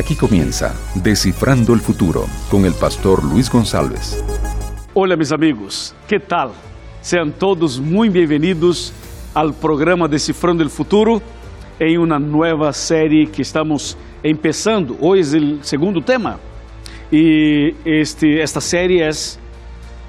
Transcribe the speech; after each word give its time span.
Aquí 0.00 0.14
comienza 0.16 0.74
Descifrando 0.94 1.74
el 1.74 1.80
Futuro 1.80 2.24
con 2.50 2.64
el 2.64 2.72
pastor 2.72 3.22
Luis 3.22 3.50
González. 3.50 4.24
Hola 4.94 5.14
mis 5.14 5.30
amigos, 5.30 5.94
¿qué 6.08 6.18
tal? 6.18 6.52
Sean 7.02 7.30
todos 7.30 7.78
muy 7.78 8.08
bienvenidos 8.08 8.94
al 9.34 9.52
programa 9.52 10.08
Decifrando 10.08 10.62
el 10.62 10.70
Futuro 10.70 11.20
em 11.78 11.98
uma 11.98 12.18
nova 12.18 12.72
série 12.72 13.26
que 13.26 13.42
estamos 13.42 13.94
empezando. 14.24 14.96
Hoje 15.02 15.36
é 15.36 15.60
o 15.60 15.62
segundo 15.62 16.00
tema 16.00 16.40
e 17.12 17.74
este, 17.84 18.40
esta 18.40 18.62
série 18.62 19.02
é 19.02 19.10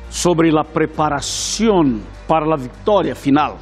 sobre 0.09 0.57
a 0.57 0.63
preparação 0.63 1.99
para 2.29 2.45
a 2.53 2.55
vitória 2.55 3.13
final. 3.13 3.59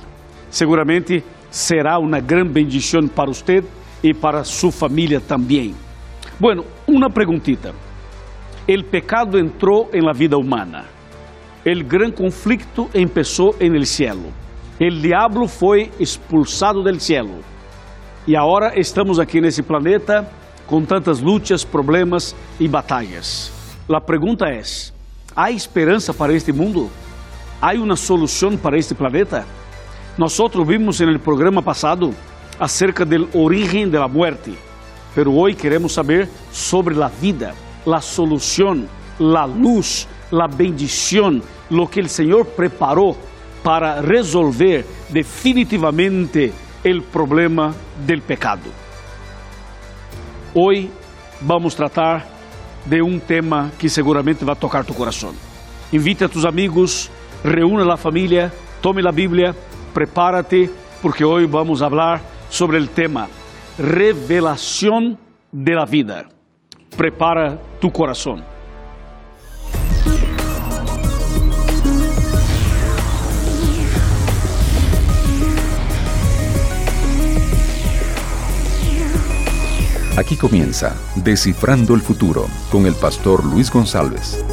Seguramente 0.52 1.23
será 1.49 1.98
uma 1.98 2.20
grande 2.20 2.52
bendição 2.52 3.07
para 3.07 3.31
você 3.31 3.63
e 4.03 4.13
para 4.13 4.43
sua 4.43 4.71
família 4.71 5.20
também. 5.20 5.73
Bueno, 6.39 6.63
uma 6.88 7.09
perguntita. 7.09 7.75
O 8.66 8.84
pecado 8.85 9.38
entrou 9.38 9.89
em 9.91 10.02
la 10.02 10.13
vida 10.13 10.38
humana. 10.38 10.85
O 11.65 11.84
grande 11.84 12.13
conflicto 12.13 12.89
empezó 12.93 13.53
en 13.59 13.75
el 13.75 13.85
cielo. 13.85 14.31
El 14.79 15.02
diablo 15.02 15.49
foi 15.49 15.91
expulsado 15.99 16.81
del 16.81 17.02
cielo. 17.02 17.43
E 18.25 18.38
agora 18.38 18.79
estamos 18.79 19.20
aqui 19.20 19.41
nesse 19.41 19.62
planeta 19.62 20.25
com 20.65 20.85
tantas 20.85 21.20
lutas, 21.20 21.65
problemas 21.65 22.34
e 22.57 22.70
batalhas. 22.70 23.51
A 23.90 23.99
pergunta 23.99 24.48
é: 24.48 24.62
há 25.35 25.51
esperança 25.51 26.13
para 26.13 26.31
este 26.31 26.53
mundo? 26.53 26.90
Há 27.62 27.73
uma 27.73 27.98
solução 27.98 28.55
para 28.55 28.77
este 28.77 28.95
planeta? 28.95 29.45
Nós 30.17 30.37
vimos 30.65 31.01
no 31.01 31.20
programa 31.20 31.62
passado 31.62 32.15
acerca 32.57 33.05
do 33.05 33.27
origen 33.37 33.90
da 33.90 34.07
muerte, 34.07 34.54
pero 35.13 35.34
hoje 35.34 35.55
queremos 35.55 35.93
saber 35.93 36.29
sobre 36.52 37.02
a 37.02 37.07
vida, 37.07 37.54
a 37.85 38.02
solução, 38.02 38.85
a 39.20 39.46
luz, 39.46 40.07
a 40.32 40.48
bendição, 40.48 41.41
lo 41.70 41.88
que 41.88 42.01
o 42.01 42.10
Senhor 42.10 42.46
preparou 42.46 43.18
para 43.63 44.01
resolver 44.01 44.85
definitivamente 45.10 46.54
o 46.85 47.01
problema 47.12 47.74
del 48.05 48.21
pecado. 48.21 48.70
Hoy 50.54 50.90
vamos 51.41 51.76
tratar 51.76 52.26
de 52.85 53.01
um 53.01 53.20
tema 53.20 53.71
que 53.77 53.90
seguramente 53.90 54.46
vai 54.46 54.55
tocar 54.55 54.85
tu 54.85 54.94
coração. 54.94 55.34
Invite 55.91 56.23
a 56.23 56.29
tus 56.29 56.46
amigos, 56.46 57.12
reúna 57.44 57.94
a 57.94 57.98
família, 57.98 58.51
tome 58.82 59.05
a 59.07 59.12
Bíblia, 59.12 59.55
prepárate, 59.94 60.70
porque 61.01 61.26
hoje 61.26 61.46
vamos 61.46 61.79
falar 61.79 62.21
sobre 62.49 62.77
o 62.77 62.88
tema 62.88 63.29
revelação 63.80 65.18
de 65.53 65.74
la 65.74 65.85
vida. 65.85 66.28
Prepara 66.97 67.58
tu 67.80 67.90
coração. 67.90 68.44
Aquí 80.18 80.35
comienza 80.35 80.97
Descifrando 81.16 81.96
el 81.96 82.02
Futuro 82.02 82.47
con 82.69 82.85
el 82.85 82.96
pastor 82.96 83.46
Luis 83.46 83.72
González. 83.72 84.44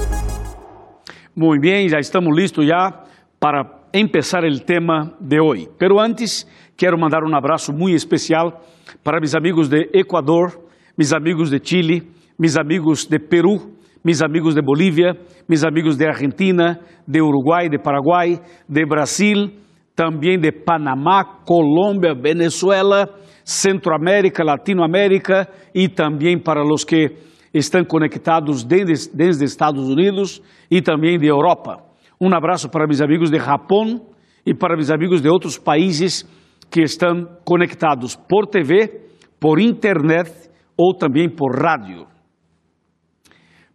Muy 1.34 1.58
bien, 1.58 1.88
ya 1.88 1.98
estamos 1.98 2.32
listos 2.36 2.64
ya 2.64 3.02
para 3.40 3.88
empezar 3.92 4.44
el 4.44 4.62
tema 4.62 5.16
de 5.18 5.40
hoy. 5.40 5.68
Pero 5.76 6.00
antes 6.00 6.46
quiero 6.76 6.96
mandar 6.96 7.24
un 7.24 7.34
abrazo 7.34 7.72
muy 7.72 7.92
especial 7.92 8.56
para 9.02 9.20
mis 9.20 9.34
amigos 9.34 9.68
de 9.68 9.88
Ecuador, 9.92 10.52
mis 10.96 11.12
amigos 11.12 11.50
de 11.50 11.60
Chile, 11.62 12.02
mis 12.38 12.56
amigos 12.56 13.06
de 13.08 13.18
Perú, 13.18 13.76
mis 14.04 14.22
amigos 14.22 14.54
de 14.54 14.62
Bolivia, 14.62 15.14
mis 15.48 15.64
amigos 15.64 15.96
de 15.96 16.06
Argentina, 16.06 16.80
de 17.06 17.20
Uruguay, 17.20 17.68
de 17.68 17.78
Paraguay, 17.78 18.38
de 18.68 18.84
Brasil, 18.84 19.52
también 19.94 20.40
de 20.40 20.52
Panamá, 20.52 21.42
Colombia, 21.44 22.14
Venezuela, 22.14 23.08
Centroamérica, 23.44 24.44
Latinoamérica 24.44 25.48
e 25.74 25.88
também 25.88 26.38
para 26.38 26.62
os 26.62 26.84
que 26.84 27.16
estão 27.54 27.84
conectados 27.84 28.64
desde, 28.64 29.10
desde 29.14 29.44
Estados 29.44 29.88
Unidos 29.88 30.42
e 30.70 30.82
também 30.82 31.18
de 31.18 31.26
Europa. 31.26 31.82
Um 32.20 32.34
abraço 32.34 32.68
para 32.68 32.86
meus 32.86 33.00
amigos 33.00 33.30
de 33.30 33.38
Japão 33.38 34.00
e 34.44 34.54
para 34.54 34.76
meus 34.76 34.90
amigos 34.90 35.22
de 35.22 35.28
outros 35.28 35.58
países 35.58 36.24
que 36.70 36.82
estão 36.82 37.26
conectados 37.44 38.16
por 38.16 38.46
TV, 38.46 39.06
por 39.40 39.60
internet 39.60 40.30
ou 40.76 40.94
também 40.94 41.28
por 41.28 41.54
rádio. 41.54 42.06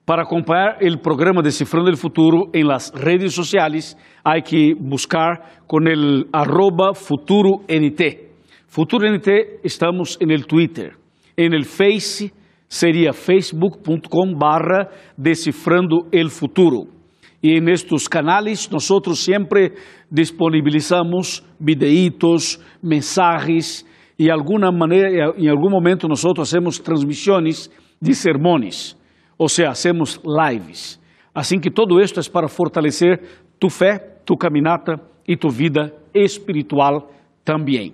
Para 0.06 0.24
acompanhar 0.24 0.78
o 0.82 0.98
programa 1.00 1.42
Decifrando 1.42 1.90
o 1.90 1.98
Futuro 1.98 2.50
em 2.54 2.64
las 2.64 2.92
redes 2.94 3.34
sociais, 3.34 3.96
há 4.24 4.42
que 4.42 4.74
buscar 4.76 5.64
com 5.68 5.78
o 5.78 6.26
arroba 6.34 6.94
FuturoNT. 6.94 8.32
Futuro 8.68 9.06
NT 9.08 9.62
estamos 9.64 10.18
en 10.20 10.32
el 10.32 10.46
Twitter. 10.46 10.94
En 11.38 11.54
el 11.54 11.66
Face 11.66 12.32
sería 12.68 13.14
facebook.com 13.14 14.38
barra 14.38 14.90
Decifrando 15.18 16.08
el 16.12 16.30
Futuro. 16.30 17.01
Y 17.42 17.58
en 17.58 17.70
estos 17.70 18.08
canales 18.08 18.72
nosotros 18.72 19.20
siempre 19.20 19.74
disponibilizamos 20.10 21.44
videitos, 21.58 22.60
mensajes 22.82 23.86
y 24.16 24.30
alguna 24.30 24.72
manera, 24.72 25.34
en 25.36 25.50
algún 25.50 25.72
momento 25.72 26.08
nosotros 26.08 26.48
hacemos 26.48 26.82
transmisiones 26.82 27.72
de 28.00 28.14
sermones, 28.14 28.96
o 29.38 29.50
sea, 29.50 29.70
hacemos 29.72 30.22
lives. 30.24 31.00
Assim 31.34 31.60
que 31.60 31.72
todo 31.72 32.00
esto 32.00 32.20
es 32.20 32.30
para 32.30 32.48
fortalecer 32.48 33.20
tu 33.58 33.70
fé, 33.70 34.00
tu 34.26 34.36
caminata 34.36 35.02
y 35.26 35.38
tu 35.38 35.50
vida 35.50 35.92
espiritual 36.14 37.06
también. 37.44 37.94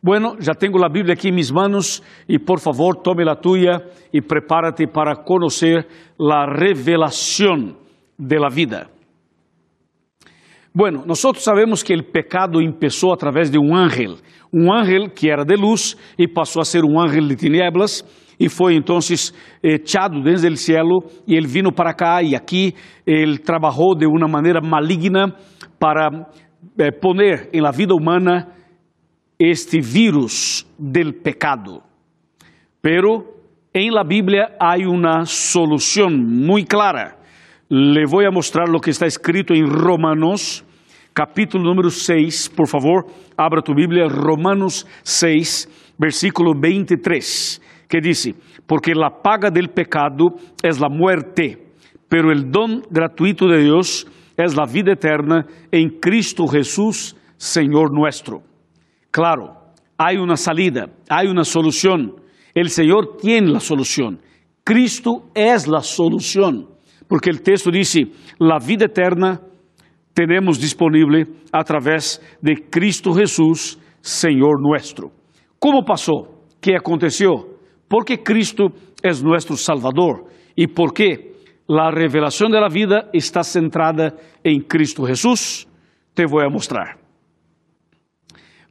Bueno, 0.00 0.34
já 0.40 0.52
tenho 0.54 0.84
a 0.84 0.88
Bíblia 0.88 1.14
aqui 1.14 1.28
em 1.28 1.32
mis 1.32 1.52
manos 1.52 2.02
e 2.28 2.36
por 2.36 2.58
favor 2.58 2.96
tome 2.96 3.22
a 3.28 3.36
tuya 3.36 3.84
e 4.12 4.20
prepárate 4.20 4.84
para 4.88 5.14
conhecer 5.14 5.86
a 6.18 6.44
revelação 6.44 7.76
de 8.22 8.38
la 8.38 8.48
vida. 8.48 8.88
Bueno, 10.74 11.04
nós 11.04 11.20
sabemos 11.38 11.82
que 11.82 11.94
o 11.94 12.02
pecado 12.02 12.58
começou 12.58 13.12
através 13.12 13.50
de 13.50 13.58
um 13.58 13.74
ángel, 13.76 14.16
um 14.52 14.72
ángel 14.72 15.10
que 15.10 15.28
era 15.28 15.44
de 15.44 15.54
luz 15.54 15.96
e 16.18 16.26
passou 16.26 16.62
a 16.62 16.64
ser 16.64 16.82
um 16.82 16.98
ángel 16.98 17.26
de 17.26 17.36
tinieblas 17.36 18.02
e 18.40 18.48
foi 18.48 18.74
então 18.74 18.98
echado 19.62 20.22
desde 20.22 20.48
o 20.48 20.56
cielo 20.56 21.04
e 21.26 21.34
ele 21.34 21.46
vino 21.46 21.72
para 21.72 21.92
cá 21.92 22.22
e 22.22 22.34
aqui 22.34 22.74
ele 23.06 23.38
trabalhou 23.38 23.94
de 23.94 24.06
uma 24.06 24.26
maneira 24.26 24.60
maligna 24.62 25.34
para 25.78 26.08
eh, 26.78 26.90
poner 26.90 27.50
em 27.52 27.60
la 27.60 27.70
vida 27.70 27.94
humana 27.94 28.48
este 29.38 29.80
vírus 29.80 30.66
del 30.78 31.16
pecado. 31.16 31.82
Pero 32.80 33.42
en 33.74 33.92
la 33.92 34.04
Biblia 34.04 34.56
hay 34.58 34.84
una 34.86 35.26
solución 35.26 36.46
muy 36.46 36.64
clara. 36.64 37.21
Le 37.74 38.04
voy 38.04 38.26
a 38.26 38.30
mostrar 38.30 38.68
lo 38.68 38.80
que 38.80 38.90
está 38.90 39.06
escrito 39.06 39.54
en 39.54 39.66
Romanos, 39.66 40.62
capítulo 41.14 41.64
número 41.64 41.88
6, 41.88 42.52
por 42.54 42.68
favor, 42.68 43.06
abra 43.34 43.62
tu 43.62 43.72
Biblia, 43.72 44.08
Romanos 44.10 44.86
6, 45.00 45.94
versículo 45.96 46.52
23, 46.54 47.62
que 47.88 48.00
dice, 48.02 48.34
porque 48.66 48.94
la 48.94 49.22
paga 49.22 49.48
del 49.50 49.70
pecado 49.70 50.34
es 50.62 50.78
la 50.78 50.90
muerte, 50.90 51.66
pero 52.10 52.30
el 52.30 52.50
don 52.50 52.82
gratuito 52.90 53.48
de 53.48 53.62
Dios 53.62 54.06
es 54.36 54.54
la 54.54 54.66
vida 54.66 54.92
eterna 54.92 55.46
en 55.70 55.98
Cristo 55.98 56.46
Jesús, 56.48 57.16
Señor 57.38 57.90
nuestro. 57.90 58.42
Claro, 59.10 59.56
hay 59.96 60.18
una 60.18 60.36
salida, 60.36 60.90
hay 61.08 61.26
una 61.26 61.44
solución. 61.44 62.16
El 62.52 62.68
Señor 62.68 63.16
tiene 63.16 63.48
la 63.48 63.60
solución. 63.60 64.20
Cristo 64.62 65.30
es 65.34 65.66
la 65.66 65.80
solución. 65.80 66.68
Porque 67.08 67.30
el 67.30 67.42
texto 67.42 67.70
dice, 67.70 68.06
la 68.38 68.58
vida 68.58 68.86
eterna 68.86 69.40
tenemos 70.14 70.60
disponible 70.60 71.26
a 71.52 71.62
través 71.64 72.20
de 72.40 72.68
Cristo 72.70 73.12
Jesús, 73.12 73.78
Señor 74.00 74.60
nuestro. 74.60 75.10
¿Cómo 75.58 75.84
pasó? 75.84 76.46
¿Qué 76.60 76.76
aconteció? 76.76 77.58
Porque 77.88 78.22
Cristo 78.22 78.72
es 79.02 79.22
nuestro 79.22 79.56
Salvador 79.56 80.26
y 80.54 80.66
porque 80.66 81.32
la 81.66 81.90
revelación 81.90 82.50
de 82.50 82.60
la 82.60 82.68
vida 82.68 83.08
está 83.12 83.42
centrada 83.42 84.14
en 84.42 84.62
Cristo 84.62 85.04
Jesús. 85.04 85.66
Te 86.14 86.26
voy 86.26 86.44
a 86.44 86.50
mostrar. 86.50 86.98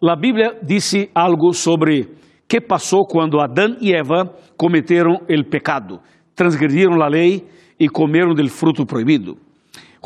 A 0.01 0.15
Bíblia 0.15 0.53
disse 0.61 1.11
algo 1.13 1.53
sobre 1.53 2.09
que 2.47 2.59
passou 2.59 3.05
quando 3.05 3.39
Adão 3.39 3.77
e 3.79 3.93
Eva 3.93 4.35
cometeram 4.57 5.13
o 5.13 5.49
pecado, 5.49 6.01
transgrediram 6.35 7.01
a 7.01 7.07
lei 7.07 7.47
e 7.81 7.89
comeram 7.89 8.35
do 8.35 8.47
fruto 8.47 8.85
proibido. 8.85 9.39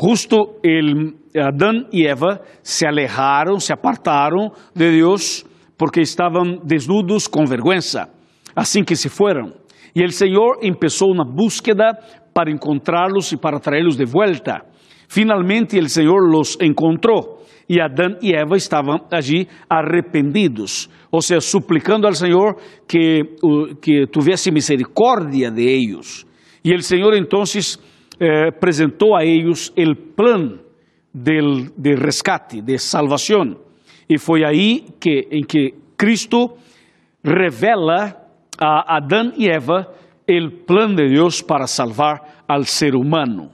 Justo 0.00 0.58
el, 0.64 1.12
Adão 1.38 1.86
e 1.92 2.06
Eva 2.06 2.40
se 2.62 2.86
alejaram, 2.86 3.60
se 3.60 3.70
apartaram 3.70 4.50
de 4.74 4.90
Deus 4.92 5.44
porque 5.76 6.00
estavam 6.00 6.58
desnudos 6.64 7.26
com 7.26 7.44
vergüenza, 7.44 8.08
assim 8.54 8.82
que 8.82 8.96
se 8.96 9.10
foram. 9.10 9.52
E 9.94 10.02
o 10.02 10.10
Senhor 10.10 10.58
começou 10.60 11.12
uma 11.12 11.24
búsqueda 11.24 11.92
para 12.32 12.50
encontrá-los 12.50 13.32
e 13.32 13.36
para 13.36 13.60
traê-los 13.60 13.96
de 13.96 14.06
volta. 14.06 14.62
Finalmente, 15.06 15.78
o 15.78 15.88
Senhor 15.88 16.30
los 16.30 16.56
encontrou 16.62 17.44
e 17.68 17.78
Adão 17.78 18.16
e 18.22 18.34
Eva 18.34 18.56
estavam 18.56 19.00
allí 19.10 19.46
arrependidos, 19.68 20.88
ou 21.12 21.20
seja, 21.20 21.42
suplicando 21.42 22.06
ao 22.06 22.14
Senhor 22.14 22.56
que, 22.88 23.22
que 23.82 24.06
tivesse 24.06 24.50
misericórdia 24.50 25.50
de 25.50 25.62
eles. 25.62 26.26
E 26.66 26.74
o 26.74 26.82
Senhor 26.82 27.14
então 27.14 27.44
eh, 28.18 28.48
apresentou 28.48 29.14
a 29.14 29.24
eles 29.24 29.72
plano 30.16 30.58
del, 31.14 31.66
de 31.78 31.94
rescate, 31.94 32.60
de 32.60 32.76
salvação. 32.76 33.56
E 34.08 34.18
foi 34.18 34.44
aí 34.44 34.84
que, 34.98 35.28
em 35.30 35.44
que 35.44 35.74
Cristo 35.96 36.56
revela 37.22 38.16
a 38.60 38.96
Adão 38.96 39.32
e 39.36 39.48
Eva 39.48 39.86
o 40.28 40.50
plano 40.66 40.96
de 40.96 41.08
Deus 41.08 41.40
para 41.40 41.68
salvar 41.68 42.42
al 42.48 42.64
ser 42.64 42.96
humano. 42.96 43.52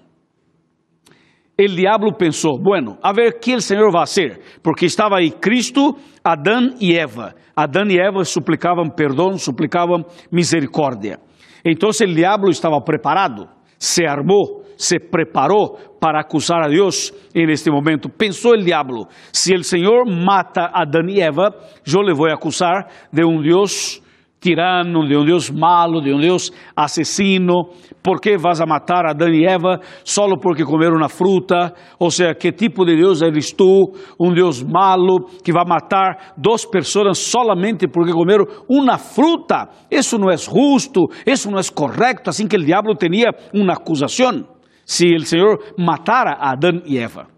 O 1.61 1.67
diabo 1.69 2.15
pensou, 2.15 2.59
bueno, 2.59 2.97
a 3.03 3.13
ver 3.13 3.35
o 3.35 3.39
que 3.39 3.55
o 3.55 3.61
Senhor 3.61 3.93
vai 3.93 4.07
fazer, 4.07 4.41
porque 4.63 4.87
estava 4.87 5.19
aí 5.19 5.31
Cristo, 5.31 5.99
Adão 6.25 6.75
e 6.81 6.97
Eva. 6.97 7.35
Adão 7.55 7.85
e 7.91 7.99
Eva 8.01 8.25
suplicavam 8.25 8.89
perdão, 8.89 9.37
suplicavam 9.37 10.03
misericórdia. 10.31 11.21
Então 11.65 11.91
o 11.91 12.15
diabo 12.15 12.51
estava 12.51 12.81
preparado, 12.81 13.49
se 13.79 14.05
armou, 14.05 14.65
se 14.77 14.99
preparou 14.99 15.79
para 16.01 16.21
acusar 16.21 16.65
a 16.65 16.69
Deus 16.69 17.15
en 17.33 17.49
este 17.49 17.71
momento. 17.71 18.09
Pensou 18.09 18.53
o 18.53 18.57
diabo, 18.57 19.07
se 19.33 19.55
o 19.55 19.63
Senhor 19.63 20.05
mata 20.07 20.71
Adão 20.75 21.09
e 21.09 21.21
Eva, 21.21 21.55
eu 21.87 22.03
le 22.03 22.13
vou 22.13 22.29
acusar 22.29 22.89
de 23.13 23.25
um 23.25 23.41
Deus 23.41 24.02
tirano, 24.43 25.07
de 25.07 25.17
um 25.17 25.25
Deus 25.25 25.49
malo, 25.49 26.03
de 26.03 26.13
um 26.13 26.19
Deus 26.19 26.51
assassino. 26.77 27.71
Por 28.03 28.21
que 28.21 28.37
vas 28.37 28.61
a 28.61 28.67
matar 28.67 29.07
Adão 29.07 29.29
e 29.29 29.47
Eva 29.47 29.79
só 30.05 30.27
porque 30.37 30.65
comeram 30.65 30.97
uma 30.97 31.09
fruta? 31.09 31.73
Ou 31.99 32.11
seja, 32.11 32.35
que 32.35 32.51
tipo 32.51 32.85
de 32.85 32.97
Deus 32.97 33.23
eres 33.23 33.53
tu? 33.53 33.93
Um 34.21 34.35
Deus 34.35 34.63
malo 34.63 35.27
que 35.45 35.53
vai 35.53 35.65
matar 35.65 36.35
duas 36.37 36.67
pessoas 36.67 37.19
solamente 37.19 37.87
porque 37.87 38.13
comeram 38.13 38.45
uma 38.69 38.99
fruta? 38.99 39.69
Isso 39.89 40.19
não 40.19 40.29
é 40.29 40.37
justo, 40.37 41.07
isso 41.25 41.51
não 41.51 41.59
é 41.59 41.63
correto. 41.73 42.29
Assim 42.29 42.49
que 42.49 42.57
o 42.57 42.65
diabo 42.65 42.95
tinha 42.97 43.31
uma 43.55 43.75
acusação 43.75 44.45
se 44.85 45.15
o 45.15 45.21
Senhor 45.25 45.59
matara 45.79 46.33
a 46.33 46.53
Adão 46.53 46.83
e 46.85 46.99
Eva. 46.99 47.29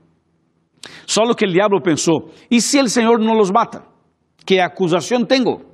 Só 1.07 1.23
que 1.35 1.45
o 1.45 1.53
diabo 1.53 1.81
pensou: 1.83 2.31
e 2.51 2.61
se 2.61 2.81
o 2.81 2.89
Senhor 2.89 3.19
não 3.19 3.35
los 3.35 3.51
mata? 3.51 3.85
Que 4.47 4.61
acusação 4.61 5.25
tenho? 5.25 5.74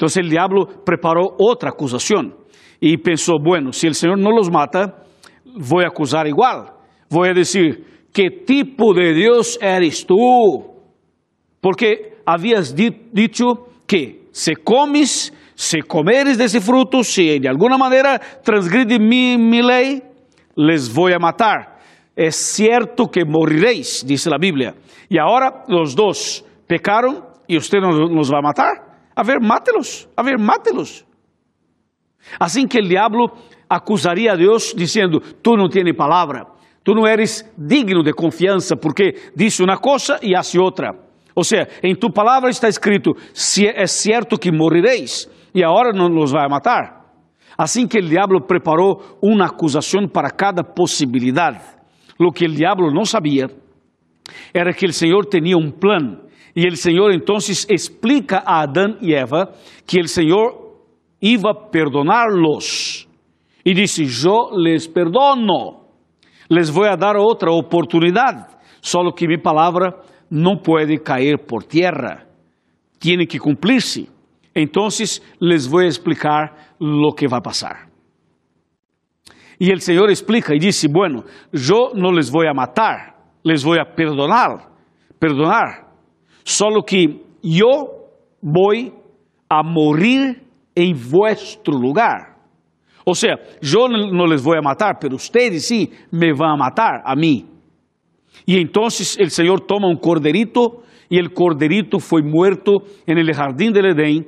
Então 0.00 0.08
o 0.08 0.28
diabo 0.28 0.66
preparou 0.82 1.36
outra 1.38 1.68
acusação 1.68 2.32
e 2.80 2.96
pensou: 2.96 3.38
bueno, 3.38 3.70
se 3.70 3.86
o 3.86 3.94
Senhor 3.94 4.16
não 4.16 4.30
los 4.30 4.48
mata, 4.48 4.94
vou 5.54 5.80
acusar 5.80 6.26
igual. 6.26 6.80
Vou 7.10 7.30
dizer: 7.34 7.84
que 8.10 8.30
tipo 8.30 8.94
de 8.94 9.12
Deus 9.12 9.58
eres 9.60 10.02
tu? 10.02 10.16
Porque 11.60 12.14
havias 12.24 12.74
dicho 12.74 13.66
que 13.86 14.22
se 14.32 14.56
comes, 14.56 15.34
se 15.54 15.82
comeres 15.82 16.38
desse 16.38 16.62
fruto, 16.62 17.04
se 17.04 17.38
de 17.38 17.46
alguma 17.46 17.76
maneira 17.76 18.18
transgride 18.42 18.98
mi, 18.98 19.36
mi 19.36 19.60
lei, 19.60 20.02
les 20.56 20.88
vou 20.88 21.14
a 21.14 21.18
matar. 21.18 21.78
É 22.16 22.30
certo 22.30 23.06
que 23.06 23.22
morireis, 23.26 24.02
diz 24.02 24.26
a 24.28 24.38
Bíblia. 24.38 24.74
E 25.10 25.18
agora 25.18 25.64
os 25.68 25.94
dois 25.94 26.42
pecaram 26.66 27.22
e 27.46 27.58
você 27.58 27.78
nos 27.80 28.30
vai 28.30 28.40
matar? 28.40 28.89
A 29.20 29.22
ver, 29.22 29.38
mátelos, 29.38 30.08
a 30.16 30.22
ver, 30.22 30.38
mátelos. 30.38 31.04
Assim 32.38 32.66
que 32.66 32.78
o 32.78 32.88
diabo 32.88 33.30
acusaria 33.68 34.32
a 34.32 34.34
Deus 34.34 34.72
dizendo: 34.74 35.20
Tu 35.20 35.56
não 35.58 35.68
tens 35.68 35.94
palavra, 35.94 36.46
tu 36.82 36.94
não 36.94 37.06
eres 37.06 37.44
digno 37.58 38.02
de 38.02 38.14
confiança, 38.14 38.78
porque 38.78 39.14
disse 39.36 39.62
uma 39.62 39.76
coisa 39.76 40.18
e 40.22 40.34
hace 40.34 40.58
outra. 40.58 40.94
Ou 41.36 41.44
seja, 41.44 41.68
em 41.82 41.94
tu 41.94 42.10
palavra 42.10 42.48
está 42.48 42.66
escrito: 42.66 43.14
se 43.34 43.68
é 43.68 43.86
certo 43.86 44.38
que 44.38 44.50
morireis, 44.50 45.28
e 45.54 45.62
agora 45.62 45.92
não 45.92 46.08
nos 46.08 46.32
vai 46.32 46.48
matar. 46.48 47.04
Assim 47.58 47.86
que 47.86 47.98
o 47.98 48.08
diabo 48.08 48.40
preparou 48.40 49.18
uma 49.22 49.48
acusação 49.48 50.08
para 50.08 50.30
cada 50.30 50.64
possibilidade. 50.64 51.60
O 52.18 52.32
que 52.32 52.46
o 52.46 52.50
diabo 52.50 52.90
não 52.90 53.04
sabia 53.04 53.50
era 54.54 54.72
que 54.72 54.86
o 54.86 54.92
Senhor 54.94 55.26
tinha 55.26 55.58
um 55.58 55.70
plano 55.70 56.29
e 56.62 56.68
o 56.68 56.76
Senhor 56.76 57.10
então 57.10 57.36
explica 57.36 58.42
a 58.44 58.60
Adão 58.60 58.98
e 59.00 59.14
Eva 59.14 59.50
que 59.86 59.98
o 59.98 60.06
Senhor 60.06 60.76
iba 61.22 61.52
a 61.52 61.54
perdoná-los. 61.54 63.08
E 63.64 63.72
disse: 63.72 64.02
Eu 64.02 64.50
les 64.52 64.86
perdono, 64.86 65.86
les 66.50 66.68
vou 66.68 66.84
a 66.84 66.96
dar 66.96 67.16
outra 67.16 67.50
oportunidade, 67.50 68.44
só 68.82 69.10
que 69.10 69.26
minha 69.26 69.40
palavra 69.40 70.02
não 70.30 70.58
pode 70.58 70.98
cair 70.98 71.38
por 71.38 71.62
terra, 71.62 72.26
tem 72.98 73.26
que 73.26 73.38
cumprir-se. 73.38 74.10
Então, 74.54 74.88
les 75.40 75.66
vou 75.66 75.80
explicar 75.80 76.74
lo 76.78 77.14
que 77.14 77.26
vai 77.26 77.40
passar. 77.40 77.88
E 79.58 79.72
o 79.72 79.80
Senhor 79.80 80.10
explica 80.10 80.54
e 80.54 80.58
disse: 80.58 80.88
Bueno, 80.88 81.24
eu 81.54 81.94
não 81.94 82.10
les 82.10 82.28
vou 82.28 82.46
a 82.46 82.52
matar, 82.52 83.14
les 83.42 83.62
vou 83.62 83.80
a 83.80 83.86
perdonar, 83.86 84.70
perdonar 85.18 85.89
Solo 86.44 86.82
que 86.82 87.20
eu 87.42 88.08
vou 88.42 88.72
a 89.48 89.62
morir 89.62 90.42
em 90.76 90.94
vuestro 90.94 91.76
lugar. 91.76 92.38
Ou 93.04 93.14
seja, 93.14 93.38
eu 93.62 93.88
não 93.88 94.26
les 94.26 94.42
vou 94.42 94.54
a 94.54 94.62
matar, 94.62 94.98
pero 94.98 95.16
ustedes 95.16 95.66
sim 95.66 95.88
me 96.12 96.32
vão 96.32 96.56
matar 96.56 97.02
a 97.04 97.16
mim. 97.16 97.46
E 98.46 98.58
então 98.58 98.84
o 98.84 98.90
Senhor 98.90 99.60
toma 99.60 99.88
um 99.88 99.96
corderito 99.96 100.82
e 101.10 101.20
o 101.20 101.30
corderito 101.30 101.98
foi 101.98 102.22
muerto 102.22 102.82
en 103.06 103.18
el 103.18 103.32
jardín 103.34 103.72
del 103.72 103.86
Edén 103.86 104.26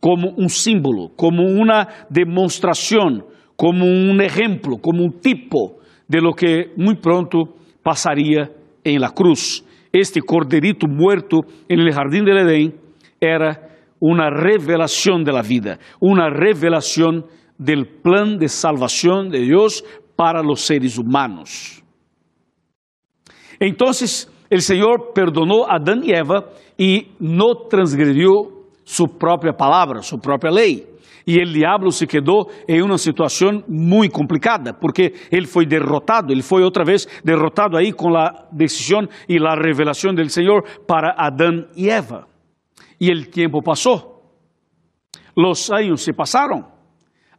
como 0.00 0.34
um 0.36 0.48
símbolo, 0.48 1.10
como 1.16 1.42
uma 1.42 1.86
demonstração, 2.10 3.22
como 3.56 3.86
um 3.86 4.20
exemplo, 4.20 4.78
como 4.78 5.02
um 5.02 5.10
tipo 5.10 5.80
de 6.08 6.20
lo 6.20 6.34
que 6.34 6.72
muito 6.76 7.00
pronto 7.00 7.54
passaria 7.82 8.50
em 8.84 8.98
la 8.98 9.10
cruz 9.10 9.64
este 9.94 10.20
corderito 10.20 10.88
muerto 10.88 11.42
en 11.68 11.78
el 11.78 11.92
jardín 11.92 12.24
del 12.24 12.38
Edén 12.38 12.74
era 13.20 13.76
una 14.00 14.28
revelación 14.28 15.22
de 15.22 15.32
la 15.32 15.40
vida, 15.40 15.78
una 16.00 16.28
revelación 16.28 17.26
del 17.56 17.86
plan 18.02 18.36
de 18.36 18.48
salvación 18.48 19.30
de 19.30 19.40
Dios 19.40 19.84
para 20.16 20.42
los 20.42 20.60
seres 20.60 20.98
humanos. 20.98 21.82
Entonces 23.60 24.30
el 24.50 24.62
Señor 24.62 25.12
perdonó 25.14 25.64
a 25.64 25.76
Adán 25.76 26.02
y 26.02 26.10
Eva 26.10 26.50
y 26.76 27.12
no 27.20 27.68
transgredió 27.70 28.30
su 28.82 29.16
propia 29.16 29.52
palabra, 29.52 30.02
su 30.02 30.18
propia 30.18 30.50
ley. 30.50 30.84
E 31.26 31.38
o 31.38 31.44
diabo 31.44 31.90
se 31.90 32.06
quedou 32.06 32.50
em 32.68 32.82
uma 32.82 32.98
situação 32.98 33.62
muito 33.68 34.12
complicada, 34.12 34.74
porque 34.74 35.14
ele 35.32 35.46
foi 35.46 35.64
derrotado, 35.64 36.32
ele 36.32 36.42
foi 36.42 36.62
outra 36.62 36.84
vez 36.84 37.06
derrotado 37.24 37.76
aí 37.76 37.92
com 37.92 38.14
a 38.14 38.46
decisão 38.52 39.08
e 39.28 39.38
a 39.38 39.54
revelação 39.54 40.12
do 40.14 40.28
Senhor 40.28 40.62
para 40.86 41.14
Adão 41.16 41.66
e 41.76 41.88
Eva. 41.88 42.26
E 43.00 43.10
o 43.10 43.26
tempo 43.30 43.62
passou, 43.62 44.22
os 45.36 45.70
anos 45.70 46.02
se 46.02 46.12
passaram, 46.12 46.73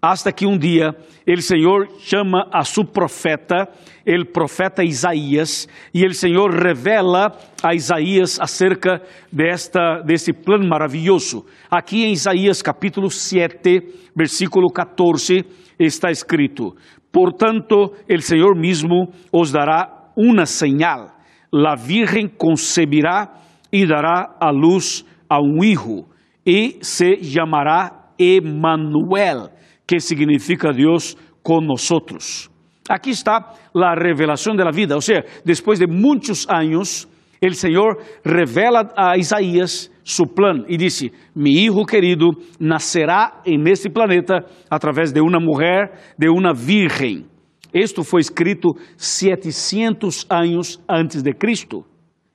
hasta 0.07 0.31
que 0.31 0.45
um 0.45 0.55
dia 0.55 0.95
o 1.27 1.41
Senhor 1.41 1.87
chama 1.97 2.47
a 2.53 2.63
seu 2.63 2.85
profeta, 2.85 3.67
o 4.07 4.25
profeta 4.31 4.83
Isaías, 4.83 5.67
e 5.91 6.05
o 6.05 6.13
Senhor 6.13 6.51
revela 6.51 7.35
a 7.63 7.73
Isaías 7.73 8.39
acerca 8.39 9.01
desta, 9.31 10.03
desse 10.05 10.31
plano 10.31 10.69
maravilhoso. 10.69 11.43
Aqui 11.71 12.03
em 12.03 12.11
Isaías 12.11 12.61
capítulo 12.61 13.09
7, 13.09 14.11
versículo 14.15 14.71
14, 14.71 15.43
está 15.79 16.11
escrito: 16.11 16.75
Portanto, 17.11 17.91
o 18.07 18.21
Senhor 18.21 18.55
mesmo 18.55 19.11
os 19.31 19.51
dará 19.51 20.11
uma 20.15 20.45
señal: 20.45 21.17
la 21.51 21.73
Virgem 21.73 22.27
concebirá 22.27 23.33
e 23.73 23.87
dará 23.87 24.35
a 24.39 24.51
luz 24.51 25.03
a 25.27 25.41
um 25.41 25.63
hijo, 25.63 26.05
e 26.45 26.77
se 26.83 27.23
chamará 27.23 28.11
Emanuel 28.19 29.54
que 29.87 29.99
significa 29.99 30.73
Deus 30.73 31.15
com 31.43 31.61
nós. 31.61 32.49
Aqui 32.87 33.09
está 33.09 33.53
a 33.73 33.95
revelação 33.95 34.55
da 34.55 34.69
vida, 34.71 34.95
ou 34.95 35.01
seja, 35.01 35.25
depois 35.43 35.79
de 35.79 35.87
muitos 35.87 36.47
anos, 36.47 37.07
o 37.43 37.53
Senhor 37.53 38.01
revela 38.23 38.91
a 38.95 39.17
Isaías 39.17 39.91
su 40.03 40.25
plano 40.25 40.65
e 40.67 40.77
disse: 40.77 41.11
Mi 41.35 41.65
hijo 41.65 41.85
querido 41.85 42.31
nascerá 42.59 43.41
neste 43.45 43.89
planeta 43.89 44.45
através 44.69 45.11
de 45.11 45.19
uma 45.21 45.39
mulher, 45.39 46.15
de 46.17 46.29
uma 46.29 46.53
virgem. 46.53 47.25
Isto 47.73 48.03
foi 48.03 48.21
escrito 48.21 48.75
700 48.97 50.25
anos 50.29 50.79
antes 50.89 51.21
de 51.21 51.33
Cristo. 51.33 51.83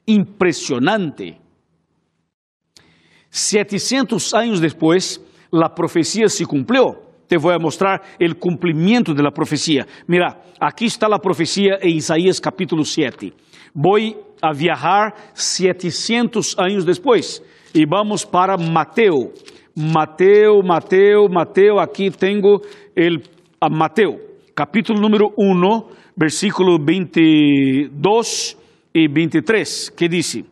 Impressionante. 0.07 1.37
700 3.31 4.35
anos 4.35 4.61
depois, 4.61 5.21
a 5.53 5.69
profecia 5.69 6.29
se 6.29 6.45
cumpriu 6.45 7.10
te 7.31 7.39
vou 7.39 7.57
mostrar 7.61 8.03
o 8.21 8.35
cumprimento 8.35 9.15
da 9.15 9.31
profecia. 9.31 9.87
Mira, 10.09 10.37
aqui 10.59 10.87
está 10.87 11.07
a 11.07 11.17
profecia 11.17 11.79
em 11.81 11.97
Isaías 11.97 12.41
capítulo 12.41 12.85
7. 12.85 13.33
Vou 13.73 13.97
a 14.43 14.53
viajar 14.53 15.15
700 15.33 16.59
anos 16.59 16.85
depois 16.85 17.41
e 17.73 17.87
vamos 17.87 18.25
para 18.25 18.57
Mateo. 18.59 19.33
Mateo, 19.77 20.61
Mateo, 20.65 21.29
Mateo, 21.31 21.79
aqui 21.79 22.11
tenho 22.11 22.61
el, 22.97 23.23
a 23.61 23.71
Mateo, 23.71 24.19
capítulo 24.53 25.01
número 25.01 25.33
1, 25.39 25.85
versículo 26.17 26.85
22 26.85 28.59
e 28.93 29.07
23, 29.07 29.91
que 29.91 30.09
diz: 30.09 30.43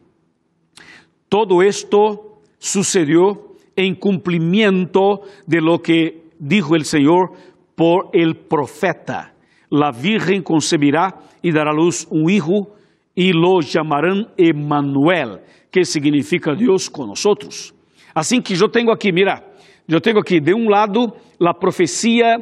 Todo 1.29 1.61
esto 1.61 2.39
sucedió 2.57 3.57
en 3.75 3.97
cumplimiento 3.97 5.23
de 5.45 5.61
lo 5.61 5.81
que 5.81 6.28
dijo 6.39 6.75
el 6.75 6.85
Señor 6.85 7.33
por 7.75 8.11
el 8.13 8.37
profeta. 8.37 9.35
La 9.71 9.91
Virgen 9.93 10.43
concebirá 10.43 11.15
y 11.43 11.53
dará 11.53 11.71
a 11.71 11.75
luz 11.75 12.07
un 12.11 12.31
hijo 12.31 12.75
y 13.15 13.33
lo 13.33 13.61
llamarán 13.61 14.29
Emmanuel, 14.37 15.41
que 15.71 15.85
significa 15.85 16.55
Dios 16.55 16.89
con 16.89 17.09
nosotros. 17.09 17.75
Assim 18.15 18.41
que 18.41 18.55
eu 18.55 18.69
tenho 18.69 18.91
aqui, 18.91 19.13
mira, 19.13 19.45
eu 19.89 20.01
tenho 20.01 20.19
aqui 20.19 20.41
de 20.41 20.55
um 20.55 20.69
lado 20.69 21.13
a 21.41 21.55
profecia, 21.55 22.37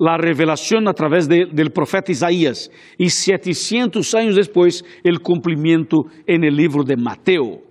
a 0.00 0.16
revelação 0.16 0.88
através 0.88 1.26
de, 1.26 1.44
do 1.46 1.70
profeta 1.70 2.10
Isaías 2.10 2.70
e 2.98 3.10
700 3.10 4.14
anos 4.14 4.34
depois 4.34 4.82
o 5.04 5.20
cumprimento 5.20 6.06
en 6.26 6.42
el 6.42 6.54
livro 6.54 6.82
de 6.82 6.96
Mateo. 6.96 7.62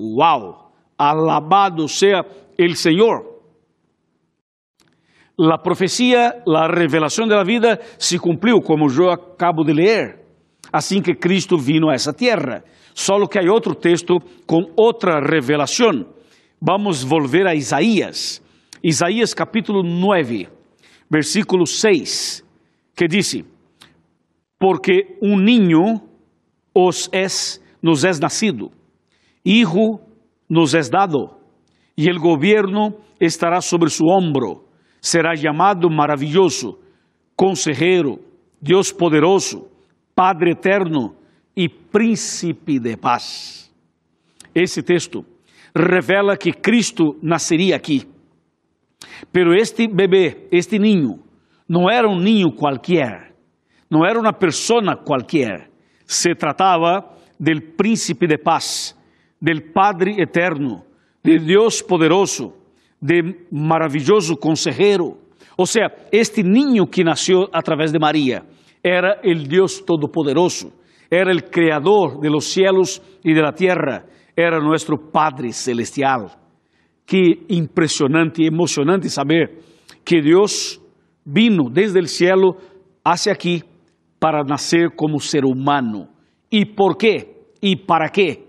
Uau! 0.00 0.72
Alabado 0.96 1.86
seja 1.86 2.24
el 2.56 2.74
Senhor. 2.74 3.37
La 5.40 5.56
profecia, 5.58 6.42
la 6.44 6.66
revelação 6.66 7.28
da 7.28 7.44
vida 7.44 7.78
se 7.96 8.18
cumpriu, 8.18 8.60
como 8.60 8.90
eu 8.90 9.08
acabo 9.08 9.62
de 9.62 9.72
ler. 9.72 10.18
Assim 10.72 11.00
que 11.00 11.14
Cristo 11.14 11.56
vino 11.56 11.88
a 11.88 11.94
essa 11.94 12.12
terra. 12.12 12.64
Só 12.92 13.24
que 13.28 13.38
há 13.38 13.52
outro 13.52 13.76
texto 13.76 14.18
com 14.44 14.72
outra 14.76 15.20
revelação. 15.20 16.06
Vamos 16.60 17.04
volver 17.04 17.46
a 17.46 17.54
Isaías. 17.54 18.42
Isaías 18.82 19.32
capítulo 19.32 19.84
9, 19.84 20.48
versículo 21.08 21.66
6, 21.66 22.44
que 22.96 23.06
diz: 23.06 23.44
Porque 24.58 25.18
um 25.22 25.38
ninho 25.38 26.02
os 26.74 27.08
es, 27.12 27.62
nos 27.80 28.04
es 28.04 28.18
nacido, 28.18 28.72
hijo 29.44 30.00
nos 30.48 30.74
es 30.74 30.90
dado, 30.90 31.36
e 31.96 32.10
o 32.10 32.20
governo 32.20 32.96
estará 33.20 33.60
sobre 33.60 33.90
su 33.90 34.04
hombro. 34.04 34.67
Será 35.00 35.34
chamado 35.36 35.88
maravilhoso, 35.90 36.78
consejero, 37.36 38.18
Deus 38.60 38.92
poderoso, 38.92 39.68
Padre 40.14 40.50
eterno 40.50 41.14
e 41.56 41.68
príncipe 41.68 42.80
de 42.80 42.96
paz. 42.96 43.72
Esse 44.54 44.82
texto 44.82 45.24
revela 45.74 46.36
que 46.36 46.52
Cristo 46.52 47.16
nasceria 47.22 47.76
aqui. 47.76 48.08
Pero 49.32 49.54
este 49.54 49.86
bebê, 49.86 50.48
este 50.50 50.78
ninho, 50.78 51.20
não 51.68 51.88
era 51.88 52.08
um 52.08 52.18
ninho 52.18 52.50
qualquer, 52.52 53.34
não 53.90 54.04
era 54.04 54.18
uma 54.18 54.32
pessoa 54.32 54.96
qualquer. 54.96 55.70
Se 56.04 56.34
tratava 56.34 57.04
del 57.38 57.74
príncipe 57.76 58.26
de 58.26 58.38
paz, 58.38 58.96
del 59.40 59.72
Padre 59.72 60.20
eterno, 60.20 60.84
de 61.22 61.38
Deus 61.38 61.82
poderoso, 61.82 62.54
de 63.00 63.46
maravilhoso 63.50 64.36
consejero. 64.36 65.18
Ou 65.56 65.66
seja, 65.66 65.90
este 66.12 66.42
ninho 66.42 66.86
que 66.86 67.04
nasceu 67.04 67.48
através 67.52 67.92
de 67.92 67.98
Maria 67.98 68.44
era 68.82 69.20
o 69.24 69.34
Deus 69.34 69.80
Todo-Poderoso, 69.80 70.72
era 71.10 71.34
o 71.34 71.42
Criador 71.50 72.20
de 72.20 72.28
los 72.28 72.44
cielos 72.44 73.02
e 73.24 73.34
de 73.34 73.40
la 73.40 73.52
tierra, 73.52 74.04
era 74.36 74.60
nosso 74.60 74.96
Padre 75.12 75.52
Celestial. 75.52 76.30
Que 77.04 77.46
impressionante 77.48 78.42
e 78.42 78.46
emocionante 78.46 79.08
saber 79.08 79.58
que 80.04 80.20
Deus 80.20 80.80
vino 81.24 81.70
desde 81.70 82.00
o 82.00 82.06
cielo 82.06 82.56
hacia 83.04 83.32
aqui 83.32 83.62
para 84.20 84.44
nascer 84.44 84.90
como 84.94 85.20
ser 85.20 85.44
humano. 85.44 86.08
E 86.50 86.66
por 86.66 86.96
quê? 86.96 87.36
E 87.62 87.76
para 87.76 88.10
quê? 88.10 88.47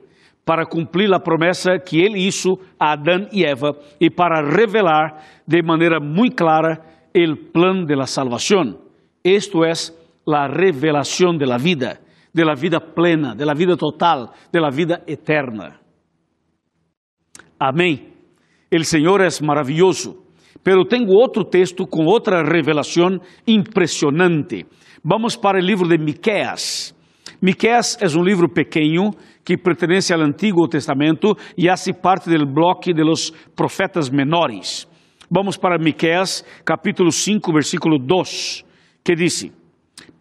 Para 0.50 0.66
cumprir 0.66 1.14
a 1.14 1.20
promessa 1.20 1.78
que 1.78 2.02
ele 2.02 2.26
hizo 2.26 2.58
a 2.80 2.94
Adão 2.94 3.28
e 3.32 3.46
Eva 3.46 3.78
e 4.02 4.10
para 4.10 4.42
revelar 4.42 5.22
de 5.48 5.62
maneira 5.62 6.00
muito 6.00 6.38
clara 6.38 6.82
o 7.16 7.36
plano 7.54 7.86
de 7.86 7.96
la 7.96 8.08
salvação. 8.08 8.80
Esto 9.24 9.64
es 9.64 9.94
la 10.26 10.48
revelación 10.48 11.38
de 11.38 11.46
la 11.46 11.58
vida 11.58 12.00
de 12.34 12.46
la 12.46 12.56
vida 12.56 12.80
plena, 12.80 13.36
de 13.36 13.46
la 13.46 13.54
vida 13.54 13.76
total, 13.76 14.32
de 14.52 14.60
la 14.60 14.70
vida 14.70 15.04
eterna. 15.06 15.80
Amém. 17.60 18.14
El 18.72 18.86
Senhor 18.86 19.22
é 19.22 19.28
maravilhoso. 19.44 20.26
Pero 20.64 20.86
tenho 20.86 21.10
outro 21.10 21.44
texto 21.44 21.86
com 21.86 22.06
outra 22.06 22.44
revelação 22.44 23.20
impressionante. 23.48 24.66
Vamos 25.04 25.36
para 25.36 25.58
o 25.58 25.62
livro 25.62 25.88
de 25.88 25.98
Miqueas. 25.98 26.96
Miqueas 27.42 27.98
é 28.02 28.08
um 28.18 28.24
livro 28.24 28.50
pequeno 28.50 29.12
que 29.50 29.58
pertence 29.58 30.14
ao 30.14 30.22
Antigo 30.22 30.68
Testamento 30.68 31.36
e 31.58 31.68
hace 31.68 31.92
parte 31.92 32.30
do 32.30 32.46
bloco 32.46 32.94
de 32.94 33.04
los 33.04 33.32
profetas 33.56 34.08
menores. 34.08 34.88
Vamos 35.28 35.58
para 35.58 35.80
Miqueas, 35.80 36.46
capítulo 36.64 37.12
5, 37.12 37.52
versículo 37.52 37.98
2, 37.98 38.64
que 39.04 39.16
diz: 39.16 39.52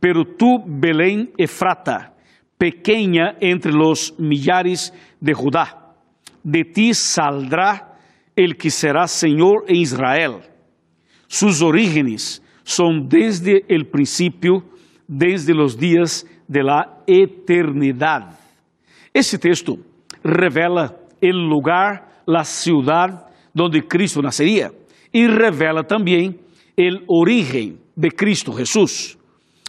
Pero 0.01 0.25
tú, 0.25 0.65
Belén 0.67 1.31
Efrata, 1.37 2.15
pequeña 2.57 3.37
entre 3.39 3.71
los 3.71 4.15
millares 4.19 4.95
de 5.21 5.35
Judá, 5.35 5.95
de 6.43 6.65
ti 6.65 6.95
saldrá 6.95 7.99
el 8.35 8.57
que 8.57 8.71
será 8.71 9.07
Señor 9.07 9.67
en 9.69 9.77
Israel. 9.77 10.37
Sus 11.27 11.61
orígenes 11.61 12.43
son 12.65 13.07
desde 13.11 13.63
el 13.69 13.89
principio, 13.89 14.65
desde 15.07 15.53
los 15.53 15.77
días 15.77 16.27
de 16.47 16.63
la 16.63 17.03
eternidad. 17.07 18.48
Esse 19.13 19.39
texto 19.39 19.79
revela 20.23 20.97
el 21.21 21.37
lugar, 21.37 22.23
la 22.27 22.45
ciudad 22.45 23.27
donde 23.55 23.87
Cristo 23.87 24.23
nacería 24.23 24.71
y 25.13 25.27
revela 25.27 25.83
también 25.83 26.39
el 26.77 27.05
origen 27.07 27.81
de 27.97 28.11
Cristo 28.11 28.53
Jesús. 28.53 29.19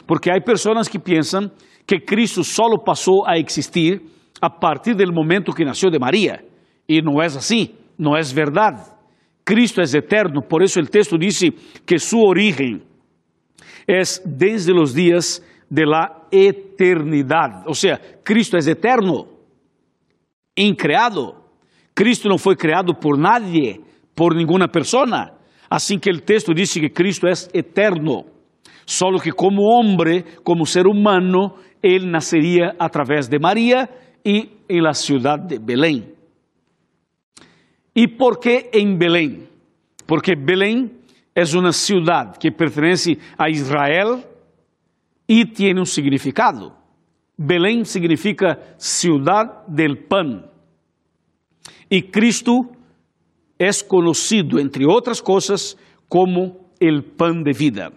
Porque 0.06 0.32
há 0.32 0.40
pessoas 0.40 0.88
que 0.90 1.00
pensam 1.00 1.52
que 1.86 2.00
Cristo 2.00 2.44
solo 2.44 2.84
passou 2.84 3.26
a 3.26 3.38
existir 3.38 4.02
a 4.42 4.50
partir 4.50 4.96
do 4.96 5.12
momento 5.12 5.54
que 5.54 5.66
nasceu 5.66 5.90
de 5.90 6.00
Maria. 6.00 6.44
E 6.88 7.02
não 7.02 7.22
é 7.22 7.26
assim, 7.26 7.72
não 7.98 8.16
é 8.16 8.22
verdade. 8.22 8.84
Cristo 9.44 9.82
é 9.82 9.84
eterno, 9.84 10.42
por 10.42 10.62
isso 10.62 10.80
o 10.80 10.86
texto 10.86 11.18
diz 11.18 11.40
que 11.86 11.98
sua 11.98 12.28
origem 12.28 12.82
é 13.88 14.02
desde 14.26 14.72
os 14.72 14.94
dias 14.94 15.44
de 15.70 15.86
la 15.86 16.28
eternidade. 16.32 17.68
Ou 17.68 17.74
seja, 17.74 18.00
Cristo 18.24 18.58
é 18.58 18.60
eterno, 18.60 19.28
increado. 20.58 21.36
Cristo 21.94 22.28
não 22.28 22.38
foi 22.38 22.56
criado 22.56 22.94
por 22.96 23.18
nadie, 23.18 23.82
por 24.16 24.34
nenhuma 24.34 24.68
pessoa. 24.68 25.38
Assim 25.70 26.00
que 26.00 26.10
o 26.10 26.22
texto 26.22 26.54
diz 26.54 26.74
que 26.74 26.90
Cristo 26.90 27.28
é 27.28 27.34
eterno. 27.54 28.26
Solo 28.86 29.20
que 29.20 29.32
como 29.32 29.62
hombre, 29.64 30.24
como 30.44 30.66
ser 30.66 30.88
humano, 30.88 31.56
él 31.82 32.10
nacería 32.10 32.76
a 32.80 32.90
través 32.90 33.30
de 33.30 33.38
María 33.38 33.90
y 34.24 34.50
en 34.68 34.84
la 34.84 34.94
ciudad 34.94 35.40
de 35.40 35.60
Belén. 35.60 36.16
¿Y 37.94 38.08
por 38.08 38.40
qué 38.40 38.70
en 38.74 38.98
Belén? 38.98 39.48
Porque 40.06 40.34
Belén 40.36 41.00
es 41.36 41.54
una 41.54 41.72
ciudad 41.72 42.36
que 42.38 42.52
pertenece 42.52 43.18
a 43.38 43.50
Israel 43.50 44.24
y 45.30 45.46
tiene 45.46 45.80
un 45.80 45.86
significado. 45.86 46.76
Belén 47.38 47.86
significa 47.86 48.60
ciudad 48.78 49.66
del 49.68 50.00
pan. 50.00 50.50
Y 51.88 52.02
Cristo 52.10 52.72
es 53.60 53.84
conocido, 53.84 54.58
entre 54.58 54.86
otras 54.86 55.22
cosas, 55.22 55.78
como 56.08 56.72
el 56.80 57.04
pan 57.04 57.44
de 57.44 57.54
vida 57.54 57.92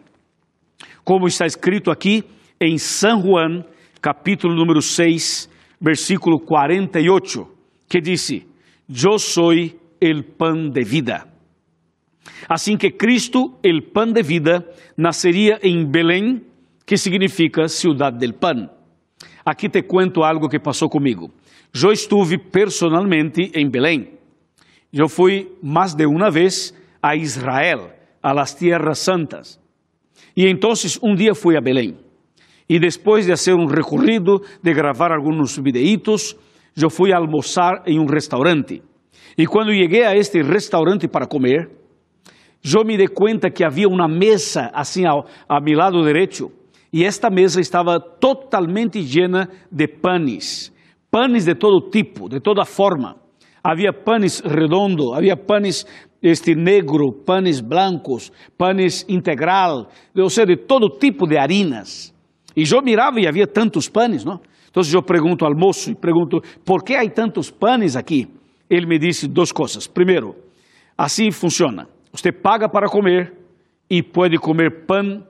como 1.04 1.26
está 1.26 1.46
escrito 1.46 1.90
aqui 1.90 2.24
em 2.60 2.78
São 2.78 3.20
Juan, 3.22 3.64
capítulo 4.00 4.54
número 4.54 4.80
6, 4.80 5.48
versículo 5.80 6.38
48, 6.38 7.48
que 7.88 8.00
disse: 8.00 8.46
Eu 8.88 9.18
sou 9.18 9.52
el 9.52 10.22
pan 10.38 10.70
de 10.70 10.84
vida. 10.84 11.26
Assim 12.48 12.76
que 12.76 12.90
Cristo, 12.90 13.58
el 13.62 13.82
pan 13.82 14.12
de 14.12 14.22
vida, 14.22 14.66
nasceria 14.96 15.58
em 15.62 15.84
Belém, 15.84 16.42
que 16.86 16.96
significa 16.96 17.68
cidade 17.68 18.18
del 18.18 18.34
pan. 18.34 18.70
Aqui 19.44 19.68
te 19.68 19.82
cuento 19.82 20.24
algo 20.24 20.48
que 20.48 20.60
passou 20.60 20.88
comigo. 20.88 21.30
Eu 21.74 21.90
estive 21.90 22.38
personalmente 22.38 23.50
em 23.54 23.68
Belém. 23.68 24.18
Eu 24.92 25.08
fui 25.08 25.50
mais 25.62 25.94
de 25.94 26.06
uma 26.06 26.30
vez 26.30 26.74
a 27.00 27.16
Israel 27.16 27.90
a 28.22 28.32
las 28.32 28.54
tierras 28.54 28.98
santas. 28.98 29.58
Y 30.34 30.46
entonces 30.46 30.98
un 31.02 31.16
día 31.16 31.34
fui 31.34 31.56
a 31.56 31.60
Belén. 31.60 31.98
Y 32.68 32.78
después 32.78 33.26
de 33.26 33.32
hacer 33.32 33.54
un 33.54 33.68
recorrido, 33.68 34.42
de 34.62 34.72
grabar 34.72 35.12
algunos 35.12 35.60
videitos, 35.62 36.36
yo 36.74 36.88
fui 36.88 37.12
a 37.12 37.16
almorzar 37.16 37.82
en 37.86 37.98
un 37.98 38.08
restaurante. 38.08 38.82
Y 39.36 39.46
cuando 39.46 39.72
llegué 39.72 40.06
a 40.06 40.14
este 40.14 40.42
restaurante 40.42 41.08
para 41.08 41.26
comer, 41.26 41.70
yo 42.62 42.84
me 42.84 42.96
di 42.96 43.08
cuenta 43.08 43.50
que 43.50 43.64
había 43.64 43.88
una 43.88 44.06
mesa 44.06 44.70
así 44.74 45.04
a, 45.04 45.12
a 45.48 45.60
mi 45.60 45.74
lado 45.74 46.04
derecho. 46.04 46.50
Y 46.92 47.04
esta 47.04 47.30
mesa 47.30 47.58
estaba 47.58 47.98
totalmente 47.98 49.02
llena 49.02 49.48
de 49.70 49.88
panes. 49.88 50.70
Panes 51.08 51.46
de 51.46 51.54
todo 51.54 51.88
tipo, 51.90 52.28
de 52.28 52.38
toda 52.38 52.66
forma. 52.66 53.16
Havia 53.64 53.92
panes 53.92 54.42
redondo, 54.44 55.14
havia 55.14 55.34
panes 55.34 55.86
este 56.20 56.54
negro, 56.54 57.10
panes 57.24 57.62
blancos, 57.62 58.30
panes 58.58 59.06
integral, 59.08 59.88
ou 60.14 60.28
seja, 60.28 60.46
de 60.46 60.56
todo 60.56 60.98
tipo 60.98 61.26
de 61.26 61.38
harinas. 61.38 62.14
E 62.54 62.64
eu 62.70 62.82
mirava 62.82 63.18
e 63.20 63.26
havia 63.26 63.46
tantos 63.46 63.88
panes, 63.88 64.22
não? 64.22 64.38
Então 64.68 64.82
eu 64.92 65.02
pergunto 65.02 65.46
ao 65.46 65.54
moço 65.56 65.90
e 65.90 65.94
pergunto, 65.94 66.42
por 66.64 66.84
que 66.84 66.94
há 66.94 67.08
tantos 67.08 67.50
panes 67.50 67.96
aqui? 67.96 68.28
Ele 68.68 68.86
me 68.86 68.98
disse 68.98 69.26
duas 69.26 69.50
coisas. 69.50 69.86
Primeiro, 69.86 70.34
assim 70.96 71.30
funciona. 71.30 71.88
Você 72.12 72.30
paga 72.30 72.68
para 72.68 72.88
comer 72.88 73.32
e 73.88 74.02
pode 74.02 74.36
comer 74.38 74.86
pão 74.86 75.26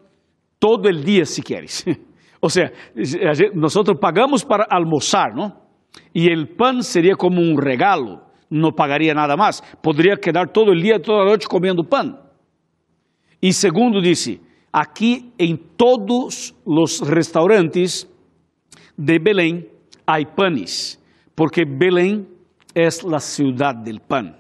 todo 0.62 0.86
o 0.88 0.92
dia 0.92 1.26
se 1.26 1.42
queres. 1.42 1.84
Ou 2.40 2.48
seja, 2.48 2.72
nós 3.52 3.74
pagamos 4.00 4.44
para 4.44 4.64
almoçar, 4.70 5.34
não? 5.34 5.60
y 6.14 6.28
el 6.28 6.48
pan 6.48 6.82
sería 6.82 7.16
como 7.16 7.40
un 7.40 7.58
regalo, 7.60 8.22
no 8.48 8.72
pagaría 8.72 9.12
nada 9.12 9.36
más, 9.36 9.62
podría 9.82 10.16
quedar 10.16 10.52
todo 10.52 10.72
el 10.72 10.80
día, 10.80 11.00
toda 11.00 11.24
la 11.24 11.32
noche 11.32 11.48
comiendo 11.48 11.84
pan. 11.84 12.18
Y 13.40 13.52
segundo 13.52 14.00
dice, 14.00 14.40
aquí 14.72 15.32
en 15.36 15.58
todos 15.76 16.54
los 16.64 17.00
restaurantes 17.06 18.08
de 18.96 19.18
Belén 19.18 19.68
hay 20.06 20.26
panes, 20.26 21.02
porque 21.34 21.64
Belén 21.66 22.28
es 22.74 23.02
la 23.02 23.20
ciudad 23.20 23.74
del 23.74 24.00
pan. 24.00 24.36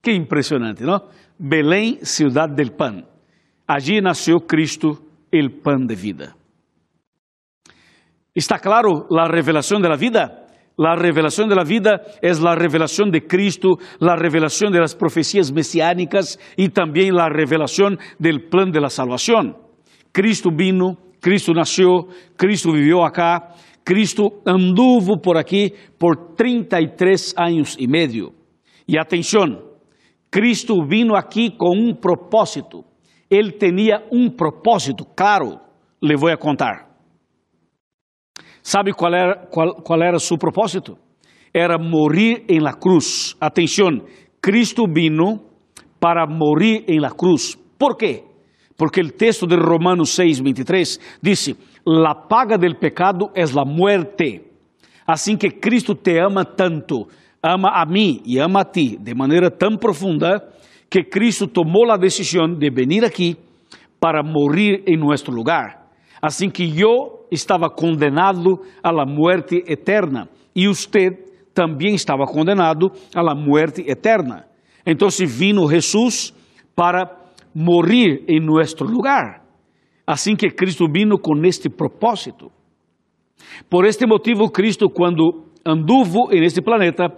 Qué 0.00 0.12
impresionante, 0.12 0.84
¿no? 0.84 1.04
Belén, 1.38 1.98
ciudad 2.02 2.48
del 2.48 2.72
pan. 2.72 3.06
Allí 3.66 4.00
nació 4.00 4.40
Cristo, 4.40 5.07
el 5.30 5.60
pan 5.60 5.86
de 5.86 5.96
vida. 5.96 6.36
¿Está 8.34 8.58
claro 8.58 9.06
la 9.10 9.26
revelación 9.26 9.82
de 9.82 9.88
la 9.88 9.96
vida? 9.96 10.46
La 10.76 10.94
revelación 10.94 11.48
de 11.48 11.56
la 11.56 11.64
vida 11.64 12.02
es 12.22 12.40
la 12.40 12.54
revelación 12.54 13.10
de 13.10 13.26
Cristo, 13.26 13.78
la 13.98 14.14
revelación 14.14 14.72
de 14.72 14.78
las 14.78 14.94
profecías 14.94 15.50
mesiánicas 15.50 16.38
y 16.56 16.68
también 16.68 17.16
la 17.16 17.28
revelación 17.28 17.98
del 18.20 18.48
plan 18.48 18.70
de 18.70 18.80
la 18.80 18.88
salvación. 18.88 19.56
Cristo 20.12 20.50
vino, 20.54 20.96
Cristo 21.20 21.52
nació, 21.52 22.06
Cristo 22.36 22.70
vivió 22.70 23.04
acá, 23.04 23.54
Cristo 23.82 24.42
anduvo 24.46 25.20
por 25.20 25.36
aquí 25.36 25.72
por 25.98 26.36
33 26.36 27.34
años 27.36 27.74
y 27.76 27.88
medio. 27.88 28.32
Y 28.86 28.98
atención, 28.98 29.60
Cristo 30.30 30.74
vino 30.86 31.16
aquí 31.16 31.56
con 31.56 31.76
un 31.76 31.98
propósito. 32.00 32.84
Él 33.30 33.56
tenía 33.58 34.06
un 34.10 34.34
propósito, 34.34 35.06
claro, 35.14 35.60
voy 36.00 36.32
a 36.32 36.36
contar. 36.36 36.88
Sabe 38.62 38.92
qual 38.92 39.14
era, 39.14 39.48
qual, 39.50 39.82
qual 39.82 40.02
era 40.02 40.18
seu 40.18 40.36
propósito? 40.36 40.98
Era 41.52 41.78
morrer 41.78 42.44
em 42.48 42.60
la 42.60 42.74
cruz. 42.74 43.36
Atenção, 43.40 44.02
Cristo 44.40 44.84
vino 44.86 45.42
para 45.98 46.26
morrer 46.26 46.84
em 46.86 47.00
la 47.00 47.10
cruz. 47.10 47.58
Por 47.78 47.96
quê? 47.96 48.24
Porque 48.76 49.00
o 49.00 49.10
texto 49.10 49.46
de 49.46 49.56
Romanos 49.56 50.10
6, 50.10 50.40
23 50.40 51.00
diz: 51.20 51.56
La 51.84 52.28
paga 52.28 52.56
del 52.56 52.76
pecado 52.76 53.30
es 53.34 53.54
la 53.54 53.64
muerte. 53.64 54.44
Assim 55.06 55.36
que 55.36 55.58
Cristo 55.58 55.94
te 55.94 56.20
ama 56.20 56.44
tanto, 56.44 57.08
ama 57.42 57.70
a 57.80 57.86
mim 57.86 58.20
e 58.24 58.38
ama 58.38 58.60
a 58.60 58.64
ti 58.64 58.98
de 59.00 59.14
maneira 59.14 59.50
tão 59.50 59.76
profunda, 59.76 60.46
que 60.90 61.04
Cristo 61.04 61.46
tomou 61.46 61.90
a 61.90 61.96
decisão 61.96 62.46
de 62.46 62.70
venir 62.70 63.04
aqui 63.04 63.36
para 64.00 64.22
morrer 64.22 64.82
em 64.86 64.96
nosso 64.96 65.30
lugar. 65.30 65.86
Assim 66.20 66.48
que 66.48 66.64
eu 66.80 67.26
estava 67.30 67.68
condenado 67.68 68.60
a 68.82 68.90
la 68.90 69.04
muerte 69.04 69.62
eterna 69.66 70.28
e 70.54 70.66
usted 70.66 71.12
também 71.54 71.94
estava 71.94 72.24
condenado 72.24 72.90
a 73.14 73.22
la 73.22 73.34
muerte 73.34 73.84
eterna. 73.86 74.46
Então 74.86 75.08
vino 75.26 75.68
Jesus 75.68 76.34
para 76.74 77.10
morir 77.54 78.24
em 78.28 78.40
nosso 78.40 78.84
lugar. 78.84 79.42
Assim 80.06 80.34
que 80.34 80.48
Cristo 80.50 80.86
vino 80.90 81.18
com 81.18 81.34
este 81.44 81.68
propósito. 81.68 82.50
Por 83.68 83.84
este 83.84 84.06
motivo, 84.06 84.50
Cristo, 84.50 84.88
quando 84.88 85.44
anduvo 85.64 86.32
este 86.32 86.62
planeta, 86.62 87.08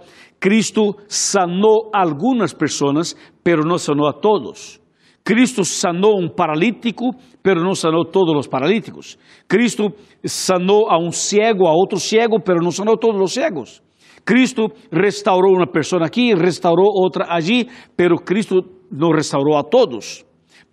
Cristo 0.41 0.95
sanou 1.07 1.91
algumas 1.93 2.51
pessoas, 2.51 3.15
pero 3.43 3.63
não 3.63 3.77
sanou 3.77 4.09
a 4.09 4.13
todos. 4.13 4.81
Cristo 5.23 5.63
sanou 5.63 6.19
um 6.19 6.27
paralítico, 6.27 7.11
pero 7.43 7.63
não 7.63 7.75
sanou 7.75 8.03
todos 8.03 8.35
os 8.35 8.47
paralíticos. 8.47 9.19
Cristo 9.47 9.93
sanou 10.25 10.89
a 10.89 10.97
um 10.97 11.11
cego, 11.11 11.67
a 11.67 11.71
outro 11.71 11.99
cego, 11.99 12.41
pero 12.43 12.59
não 12.59 12.71
sanou 12.71 12.97
todos 12.97 13.21
os 13.21 13.31
cegos. 13.31 13.83
Cristo 14.25 14.71
restaurou 14.91 15.55
uma 15.55 15.67
pessoa 15.67 16.03
aqui, 16.03 16.33
restaurou 16.33 16.87
outra 16.87 17.27
allí, 17.29 17.69
pero 17.95 18.15
Cristo 18.15 18.63
não 18.91 19.11
restaurou 19.11 19.55
a 19.57 19.63
todos. 19.63 20.25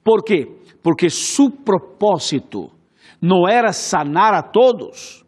Por 0.02 0.24
quê? 0.24 0.46
Porque 0.82 1.10
su 1.10 1.50
propósito 1.50 2.70
não 3.20 3.46
era 3.46 3.74
sanar 3.74 4.32
a 4.32 4.42
todos, 4.42 5.26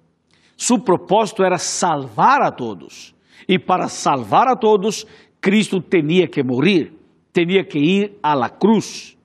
su 0.57 0.79
propósito 0.79 1.45
era 1.45 1.59
salvar 1.59 2.41
a 2.41 2.51
todos. 2.51 3.15
E 3.51 3.59
para 3.59 3.89
salvar 3.89 4.47
a 4.47 4.55
todos, 4.55 5.05
Cristo 5.41 5.83
tinha 5.83 6.29
que 6.29 6.45
morrer 6.45 7.01
tenía 7.33 7.67
que 7.67 7.79
ir 7.79 8.19
a 8.23 8.35
la 8.35 8.49
cruz. 8.59 9.17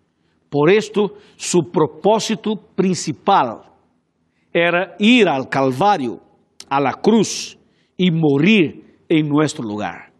Por 0.49 0.69
esto, 0.69 1.15
su 1.35 1.71
propósito 1.71 2.55
principal 2.75 3.61
era 4.53 4.95
ir 4.99 5.27
al 5.27 5.49
Calvario, 5.49 6.21
a 6.69 6.79
la 6.79 6.93
cruz 6.93 7.57
y 7.97 8.11
morir 8.11 8.99
en 9.09 9.27
nuestro 9.27 9.63
lugar. 9.63 10.13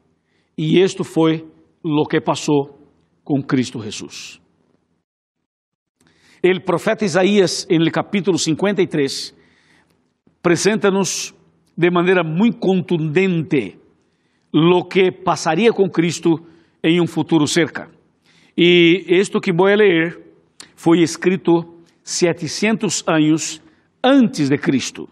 Y 0.56 0.82
esto 0.82 1.04
fue 1.04 1.46
lo 1.84 2.06
que 2.06 2.22
pasó 2.22 2.78
con 3.24 3.42
Cristo 3.42 3.80
Jesús. 3.80 4.42
El 6.42 6.64
profeta 6.64 7.06
Isaías, 7.06 7.66
en 7.70 7.82
el 7.82 7.92
capítulo 7.92 8.38
53, 8.38 9.36
presenta-nos 10.42 11.34
de 11.76 11.92
maneira 11.92 12.24
muito 12.24 12.60
contundente 12.60 13.85
lo 14.58 14.86
que 14.88 15.12
passaria 15.12 15.74
com 15.74 15.90
Cristo 15.90 16.40
em 16.82 17.02
um 17.02 17.06
futuro 17.06 17.46
cerca. 17.46 17.90
E 18.58 19.04
isto 19.10 19.42
que 19.42 19.52
vou 19.52 19.68
ler 19.68 20.18
foi 20.78 21.02
escrito 21.02 21.76
700 22.02 23.04
anos 23.06 23.62
antes 24.02 24.48
de 24.48 24.58
Cristo, 24.58 25.10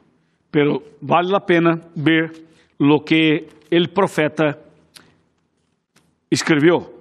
pero 0.50 0.82
vale 1.02 1.36
a 1.36 1.42
pena 1.42 1.82
ver 1.94 2.32
lo 2.80 3.04
que 3.04 3.48
el 3.70 3.90
profeta 3.90 4.58
escreveu. 6.32 6.94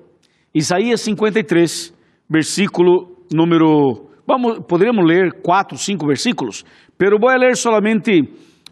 Isaías 0.53 1.01
53, 1.03 1.95
versículo 2.29 3.19
número, 3.33 4.11
vamos, 4.27 4.65
poderíamos 4.67 5.05
ler 5.07 5.41
quatro, 5.41 5.79
cinco 5.79 6.09
versículos, 6.09 6.67
pero 6.99 7.19
vou 7.21 7.31
ler 7.39 7.57
solamente 7.57 8.21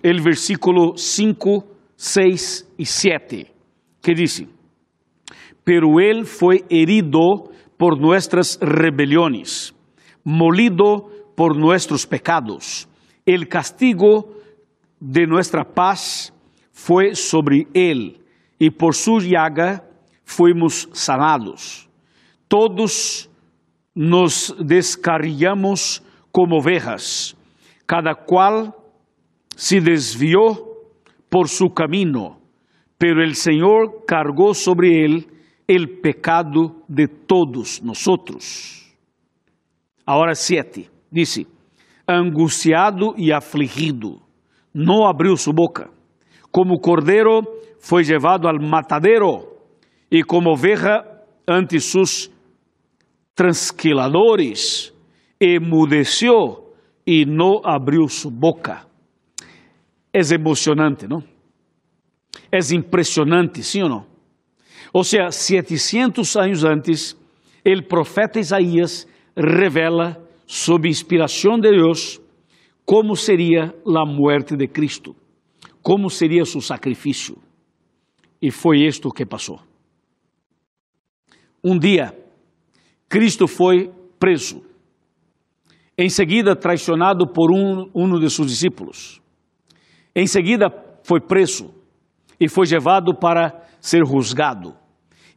el 0.02 0.20
versículo 0.20 0.96
5, 0.96 1.64
6 1.96 2.74
e 2.78 2.87
7, 2.87 3.60
que 4.02 4.14
diz: 4.14 4.44
pero 5.64 6.00
Él 6.00 6.26
fue 6.26 6.64
herido 6.68 7.50
por 7.76 8.00
nuestras 8.00 8.58
rebeliones, 8.60 9.74
molido 10.24 11.08
por 11.36 11.56
nuestros 11.56 12.06
pecados. 12.06 12.88
El 13.24 13.48
castigo 13.48 14.34
de 14.98 15.26
nuestra 15.26 15.64
paz 15.64 16.32
fue 16.72 17.14
sobre 17.14 17.66
Él, 17.72 18.20
y 18.58 18.70
por 18.70 18.94
su 18.94 19.20
llaga 19.20 19.84
fuimos 20.24 20.88
sanados. 20.92 21.88
Todos 22.48 23.30
nos 23.94 24.54
descarriamos 24.58 26.02
como 26.32 26.58
ovejas, 26.58 27.36
cada 27.86 28.14
cual 28.14 28.74
se 29.56 29.80
desvió 29.80 30.42
por 31.28 31.48
su 31.48 31.72
camino, 31.72 32.39
pero 33.00 33.24
el 33.24 33.34
Señor 33.34 34.04
cargó 34.06 34.52
sobre 34.52 35.06
él 35.06 35.26
el 35.66 36.00
pecado 36.00 36.82
de 36.86 37.08
todos 37.08 37.82
nosotros. 37.82 38.94
Ahora 40.04 40.34
siete, 40.34 40.90
dice, 41.10 41.46
angustiado 42.06 43.14
y 43.16 43.30
afligido, 43.30 44.20
no 44.74 45.08
abrió 45.08 45.38
su 45.38 45.54
boca. 45.54 45.90
Como 46.50 46.78
cordero 46.78 47.40
fue 47.78 48.04
llevado 48.04 48.50
al 48.50 48.60
matadero 48.60 49.46
y 50.10 50.20
como 50.20 50.52
oveja 50.52 51.22
ante 51.46 51.80
sus 51.80 52.30
transquiladores, 53.32 54.94
emudeció 55.38 56.74
y 57.06 57.24
no 57.24 57.62
abrió 57.64 58.08
su 58.08 58.30
boca. 58.30 58.86
Es 60.12 60.30
emocionante, 60.32 61.08
¿no? 61.08 61.29
Es 62.50 62.72
impresionante, 62.72 63.62
¿sí 63.62 63.80
o 63.80 63.88
no? 63.88 64.06
O 64.92 65.04
sea, 65.04 65.30
700 65.30 66.36
años 66.36 66.64
antes, 66.64 67.16
el 67.64 67.86
profeta 67.86 68.40
Isaías 68.40 69.06
revela, 69.36 70.20
sob 70.46 70.88
inspiração 70.88 71.60
de 71.60 71.70
Deus, 71.70 72.20
como 72.84 73.14
seria 73.14 73.72
a 73.86 74.04
muerte 74.04 74.56
de 74.56 74.66
Cristo, 74.66 75.14
como 75.80 76.10
seria 76.10 76.44
seu 76.44 76.60
sacrifício. 76.60 77.38
E 78.42 78.50
foi 78.50 78.80
isto 78.80 79.10
que 79.10 79.24
passou. 79.24 79.60
Um 81.62 81.78
dia, 81.78 82.18
Cristo 83.08 83.46
foi 83.46 83.92
preso. 84.18 84.62
Em 85.96 86.08
seguida, 86.08 86.56
traicionado 86.56 87.28
por 87.28 87.52
um, 87.52 87.88
um 87.94 88.18
de 88.18 88.28
seus 88.28 88.48
discípulos. 88.48 89.20
Em 90.14 90.26
seguida, 90.26 90.68
foi 91.04 91.20
preso 91.20 91.79
e 92.40 92.48
foi 92.48 92.66
levado 92.66 93.14
para 93.14 93.62
ser 93.81 94.05
juzgado. 94.07 94.74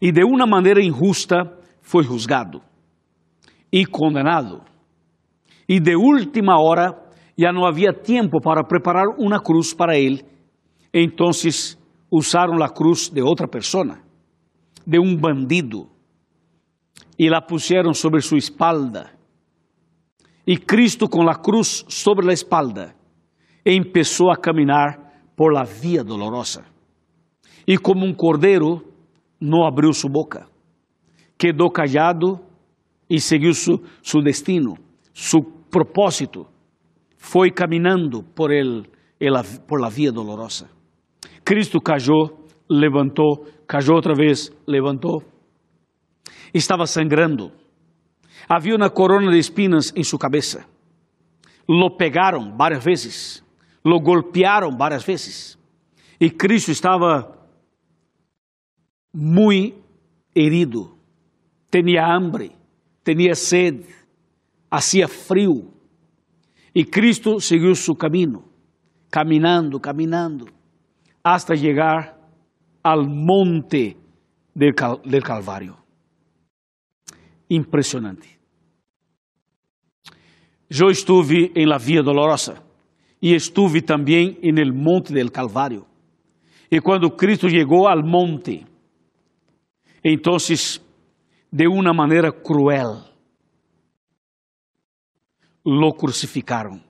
E 0.02 0.12
de 0.12 0.24
uma 0.24 0.48
maneira 0.48 0.82
injusta 0.82 1.44
foi 1.82 2.04
juzgado 2.04 2.62
e 3.72 3.86
condenado. 3.86 4.62
E 5.68 5.80
de 5.80 5.96
última 5.96 6.62
hora 6.62 6.94
já 7.38 7.52
não 7.52 7.66
havia 7.66 7.92
tempo 7.92 8.40
para 8.40 8.64
preparar 8.64 9.06
uma 9.18 9.42
cruz 9.42 9.74
para 9.74 9.98
ele. 9.98 10.24
Então 10.94 11.32
usaram 12.12 12.64
a 12.64 12.70
cruz 12.70 13.10
de 13.10 13.22
outra 13.22 13.48
pessoa, 13.48 13.98
de 14.86 15.00
um 15.00 15.16
bandido, 15.16 15.90
e 17.18 17.30
la 17.30 17.42
puseram 17.42 17.94
sobre 17.94 18.22
sua 18.22 18.38
espalda. 18.38 19.10
E 20.46 20.58
Cristo, 20.58 21.10
com 21.10 21.28
a 21.28 21.36
cruz 21.36 21.86
sobre 21.88 22.30
a 22.30 22.34
espalda, 22.34 22.94
começou 23.92 24.30
a 24.30 24.38
caminhar 24.38 25.00
por 25.36 25.52
la 25.52 25.64
via 25.64 26.04
dolorosa. 26.04 26.73
E 27.68 27.78
como 27.78 28.06
um 28.06 28.14
cordeiro, 28.14 28.82
não 29.40 29.66
abriu 29.66 29.92
sua 29.94 30.10
boca, 30.10 30.48
quedou 31.38 31.70
callado 31.70 32.40
e 33.10 33.20
seguiu 33.20 33.54
su 33.54 34.22
destino, 34.22 34.76
su 35.14 35.42
propósito. 35.70 36.48
Foi 37.18 37.52
caminhando 37.52 38.24
por, 38.24 38.52
el, 38.52 38.90
el, 39.20 39.34
por 39.68 39.82
la 39.82 39.90
via 39.90 40.12
dolorosa. 40.12 40.70
Cristo 41.44 41.80
cayó, 41.80 42.38
levantou, 42.70 43.46
cayó 43.68 43.96
outra 43.96 44.14
vez, 44.14 44.52
levantou. 44.68 45.24
Estava 46.54 46.86
sangrando. 46.86 47.52
Havia 48.48 48.76
uma 48.76 48.90
corona 48.90 49.32
de 49.32 49.38
espinas 49.38 49.94
em 49.96 50.04
sua 50.04 50.20
cabeça. 50.20 50.66
Lo 51.68 51.96
pegaram 51.98 52.56
várias 52.58 52.84
vezes. 52.84 53.44
Lo 53.86 54.00
golpearam 54.00 54.78
várias 54.78 55.04
vezes. 55.04 55.58
E 56.20 56.30
Cristo 56.30 56.72
estava 56.72 57.43
muito 59.14 59.82
herido. 60.36 60.98
Tinha 61.70 62.06
hambre 62.06 62.64
tinha 63.04 63.36
sede, 63.36 63.86
hacía 64.72 65.08
frio. 65.08 65.74
E 66.74 66.86
Cristo 66.86 67.40
seguiu 67.40 67.76
seu 67.76 67.96
caminho, 67.96 68.46
caminhando, 69.12 69.80
caminhando, 69.80 70.48
hasta 71.24 71.56
chegar 71.56 72.18
ao 72.84 73.04
monte 73.04 73.98
del, 74.56 74.74
Cal 74.74 75.00
del 75.06 75.22
Calvário. 75.22 75.78
Impressionante. 77.50 78.40
Eu 80.70 80.90
estive 80.90 81.52
em 81.56 81.68
la 81.68 81.78
Via 81.78 82.02
Dolorosa 82.02 82.64
e 83.22 83.36
estive 83.36 83.82
também 83.84 84.40
em 84.42 84.60
el 84.60 84.74
monte 84.74 85.14
del 85.14 85.30
Calvário. 85.30 85.86
E 86.72 86.82
quando 86.82 87.12
Cristo 87.12 87.48
chegou 87.48 87.88
ao 87.88 88.02
monte, 88.04 88.66
então 90.04 90.38
de 91.52 91.68
uma 91.68 91.94
maneira 91.94 92.32
cruel. 92.32 93.04
Lo 95.66 95.94
crucificaram 95.94 96.82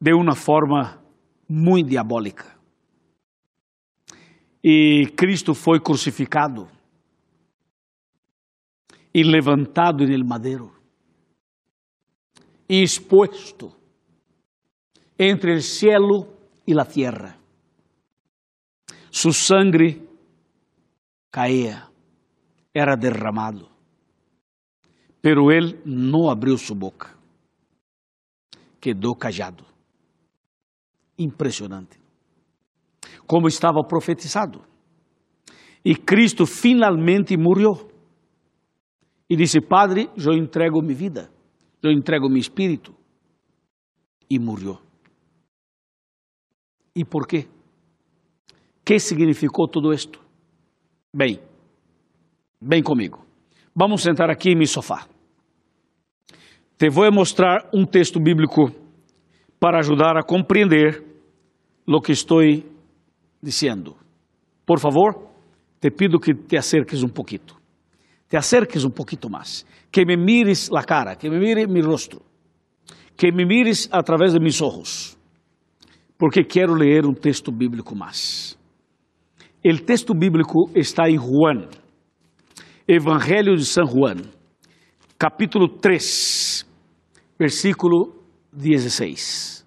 de 0.00 0.12
uma 0.14 0.34
forma 0.34 1.00
muito 1.48 1.90
diabólica. 1.90 2.56
E 4.64 5.12
Cristo 5.16 5.54
foi 5.54 5.78
crucificado 5.78 6.68
e 9.14 9.22
levantado 9.22 10.06
no 10.06 10.24
madeiro 10.24 10.74
e 12.68 12.82
exposto 12.82 13.72
entre 15.18 15.54
o 15.54 15.62
cielo 15.62 16.26
e 16.66 16.72
a 16.78 16.84
terra. 16.84 17.38
Su 19.10 19.32
sangre 19.32 20.01
caía 21.32 21.90
era 22.72 22.94
derramado. 22.94 23.68
Pero 25.20 25.50
ele 25.50 25.80
não 25.84 26.30
abriu 26.30 26.56
sua 26.56 26.76
boca. 26.76 27.16
Quedou 28.80 29.16
callado. 29.16 29.64
Impressionante. 31.18 31.98
Como 33.26 33.48
estava 33.48 33.82
profetizado. 33.82 34.62
E 35.84 35.96
Cristo 35.96 36.46
finalmente 36.46 37.36
morreu. 37.36 37.90
E 39.28 39.34
disse: 39.34 39.60
Padre, 39.60 40.10
eu 40.16 40.34
entrego 40.34 40.80
minha 40.82 40.94
vida, 40.94 41.32
eu 41.82 41.90
entrego 41.90 42.28
meu 42.28 42.38
espírito. 42.38 42.94
E 44.28 44.38
morreu. 44.38 44.78
E 46.94 47.04
por 47.04 47.26
quê? 47.26 47.48
que 48.84 48.98
significou 48.98 49.68
tudo 49.68 49.92
isto? 49.92 50.20
Bem, 51.14 51.38
Bem 52.64 52.80
comigo. 52.80 53.26
Vamos 53.74 54.02
sentar 54.02 54.30
aqui 54.30 54.50
em 54.50 54.56
meu 54.56 54.68
sofá. 54.68 55.08
Te 56.78 56.88
vou 56.88 57.10
mostrar 57.10 57.68
um 57.74 57.84
texto 57.84 58.20
bíblico 58.20 58.70
para 59.58 59.80
ajudar 59.80 60.16
a 60.16 60.22
compreender 60.22 61.02
o 61.84 62.00
que 62.00 62.12
estou 62.12 62.40
dizendo. 63.42 63.96
Por 64.64 64.78
favor, 64.78 65.28
te 65.80 65.90
pido 65.90 66.20
que 66.20 66.34
te 66.34 66.56
acerques 66.56 67.02
um 67.02 67.08
pouquinho. 67.08 67.60
Te 68.28 68.36
acerques 68.36 68.84
um 68.84 68.90
pouquinho 68.90 69.28
mais. 69.28 69.66
Que 69.90 70.04
me 70.04 70.16
mires 70.16 70.70
a 70.72 70.84
cara, 70.84 71.16
que 71.16 71.28
me 71.28 71.40
mire 71.40 71.66
meu 71.66 71.84
rosto. 71.84 72.22
Que 73.16 73.32
me 73.32 73.44
mires 73.44 73.88
através 73.90 74.34
de 74.34 74.38
meus 74.38 74.62
olhos. 74.62 75.18
Porque 76.16 76.44
quero 76.44 76.74
ler 76.74 77.04
um 77.06 77.12
texto 77.12 77.50
bíblico 77.50 77.96
mais. 77.96 78.56
O 79.64 79.78
texto 79.78 80.12
bíblico 80.12 80.70
está 80.74 81.08
em 81.08 81.16
Juan 81.16 81.68
Evangelho 82.86 83.54
de 83.54 83.64
São 83.64 83.86
Juan, 83.86 84.16
capítulo 85.16 85.68
3, 85.68 86.66
versículo 87.38 88.12
16. 88.52 89.64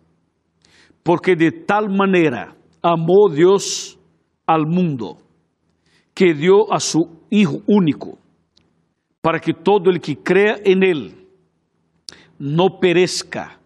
Porque 1.01 1.33
de 1.33 1.49
tal 1.49 1.87
maneira 1.89 2.53
amou 2.83 3.29
Deus 3.29 3.97
al 4.45 4.67
mundo, 4.67 5.17
que 6.13 6.33
deu 6.33 6.67
a 6.73 6.79
su 6.81 7.09
Hijo 7.31 7.61
único, 7.65 8.17
para 9.21 9.39
que 9.39 9.53
todo 9.53 9.89
el 9.89 10.01
que 10.01 10.17
crea 10.17 10.57
en 10.65 10.83
él 10.83 11.27
no 12.37 12.81
perezca, 12.81 13.61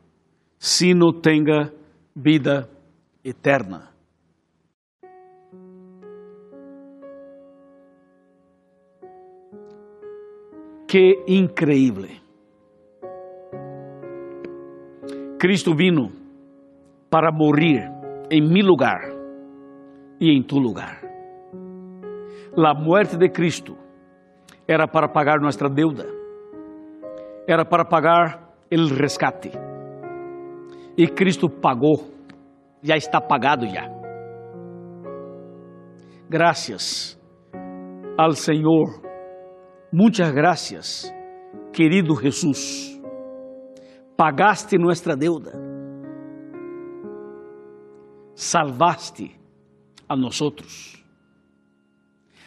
sino 0.59 1.11
tenga 1.11 1.73
vida 2.13 2.69
eterna. 3.23 3.88
Que 10.89 11.23
increíble. 11.27 12.19
Cristo 15.37 15.75
vino 15.75 16.11
para 17.11 17.31
morrer 17.31 17.87
em 18.31 18.41
mi 18.41 18.63
lugar 18.63 19.01
e 20.19 20.31
em 20.31 20.41
tu 20.41 20.57
lugar. 20.57 20.99
A 22.57 22.73
morte 22.73 23.17
de 23.17 23.29
Cristo 23.29 23.77
era 24.67 24.87
para 24.87 25.07
pagar 25.07 25.39
nossa 25.39 25.69
deuda, 25.69 26.07
era 27.47 27.63
para 27.63 27.85
pagar 27.85 28.49
o 28.71 28.95
rescate. 28.95 29.51
E 30.97 31.05
Cristo 31.05 31.51
pagou, 31.51 32.09
já 32.81 32.97
está 32.97 33.21
pagado 33.21 33.67
já. 33.67 33.87
Graças 36.27 37.15
ao 38.17 38.31
Senhor 38.31 39.08
Muchas 39.91 40.31
gracias, 40.31 41.11
querido 41.73 42.15
Jesús. 42.15 43.01
Pagaste 44.15 44.77
nuestra 44.77 45.15
deuda. 45.15 45.51
Salvaste 48.35 49.31
a 50.07 50.15
nosotros. 50.15 51.03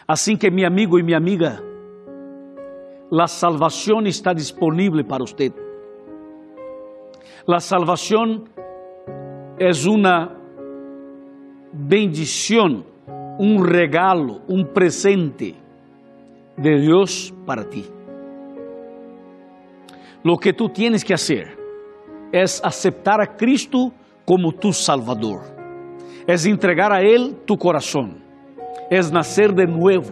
Assim 0.06 0.36
que 0.36 0.50
mi 0.52 0.64
amigo 0.64 0.98
e 1.00 1.02
minha 1.02 1.16
amiga, 1.16 1.60
la 3.10 3.26
salvación 3.26 4.06
está 4.06 4.32
disponible 4.32 5.02
para 5.02 5.24
usted. 5.24 5.52
La 7.44 7.58
salvación 7.58 8.44
es 9.58 9.84
una 9.84 10.38
bendición, 11.72 12.84
un 13.38 13.66
regalo, 13.66 14.42
un 14.46 14.72
presente 14.72 15.61
de 16.56 16.80
Dios 16.80 17.32
para 17.46 17.64
ti. 17.68 17.84
Lo 20.22 20.36
que 20.36 20.52
tú 20.52 20.68
tienes 20.68 21.04
que 21.04 21.14
hacer 21.14 21.56
es 22.32 22.60
aceptar 22.64 23.20
a 23.20 23.36
Cristo 23.36 23.92
como 24.24 24.52
tu 24.52 24.72
Salvador, 24.72 25.42
es 26.26 26.46
entregar 26.46 26.92
a 26.92 27.00
Él 27.00 27.42
tu 27.44 27.56
corazón, 27.56 28.22
es 28.88 29.10
nacer 29.10 29.52
de 29.52 29.66
nuevo, 29.66 30.10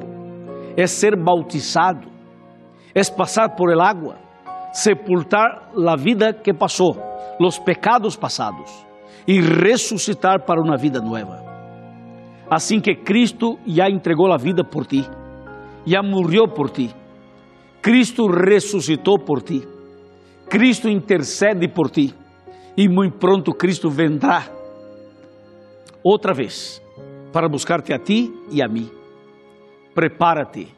es 0.76 0.90
ser 0.90 1.16
bautizado, 1.16 2.08
es 2.92 3.10
pasar 3.10 3.54
por 3.54 3.72
el 3.72 3.80
agua, 3.80 4.16
sepultar 4.72 5.70
la 5.74 5.96
vida 5.96 6.42
que 6.42 6.54
pasó, 6.54 6.96
los 7.38 7.58
pecados 7.60 8.16
pasados. 8.16 8.86
Y 9.26 9.40
resucitar 9.42 10.44
para 10.44 10.60
una 10.60 10.76
vida 10.76 10.98
nueva. 10.98 11.42
Assim 12.50 12.80
que 12.80 12.96
Cristo 12.96 13.58
já 13.64 13.88
entregou 13.88 14.32
a 14.32 14.38
vida 14.38 14.64
por 14.64 14.86
ti, 14.86 15.06
já 15.86 16.02
morreu 16.02 16.48
por 16.48 16.70
ti, 16.70 16.94
Cristo 17.82 18.26
ressuscitou 18.26 19.18
por 19.18 19.42
ti, 19.42 19.66
Cristo 20.48 20.88
intercede 20.88 21.68
por 21.68 21.90
ti. 21.90 22.14
E 22.76 22.88
muito 22.88 23.18
pronto 23.18 23.52
Cristo 23.52 23.90
vendrá 23.90 24.46
outra 26.02 26.32
vez 26.32 26.80
para 27.32 27.48
buscar-te 27.48 27.92
a 27.92 27.98
ti 27.98 28.32
e 28.50 28.62
a 28.62 28.68
mim. 28.68 28.88
Prepara-te, 29.94 30.68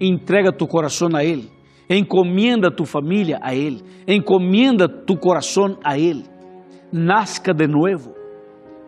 entrega 0.00 0.52
tu 0.52 0.66
coração 0.66 1.08
a 1.14 1.24
Ele, 1.24 1.50
encomenda 1.88 2.70
tu 2.70 2.84
família 2.84 3.38
a 3.40 3.54
Ele, 3.54 3.82
encomenda 4.06 4.88
tu 4.88 5.16
coração 5.16 5.78
a 5.82 5.98
Ele, 5.98 6.24
nasca 6.92 7.54
de 7.54 7.66
novo, 7.66 8.14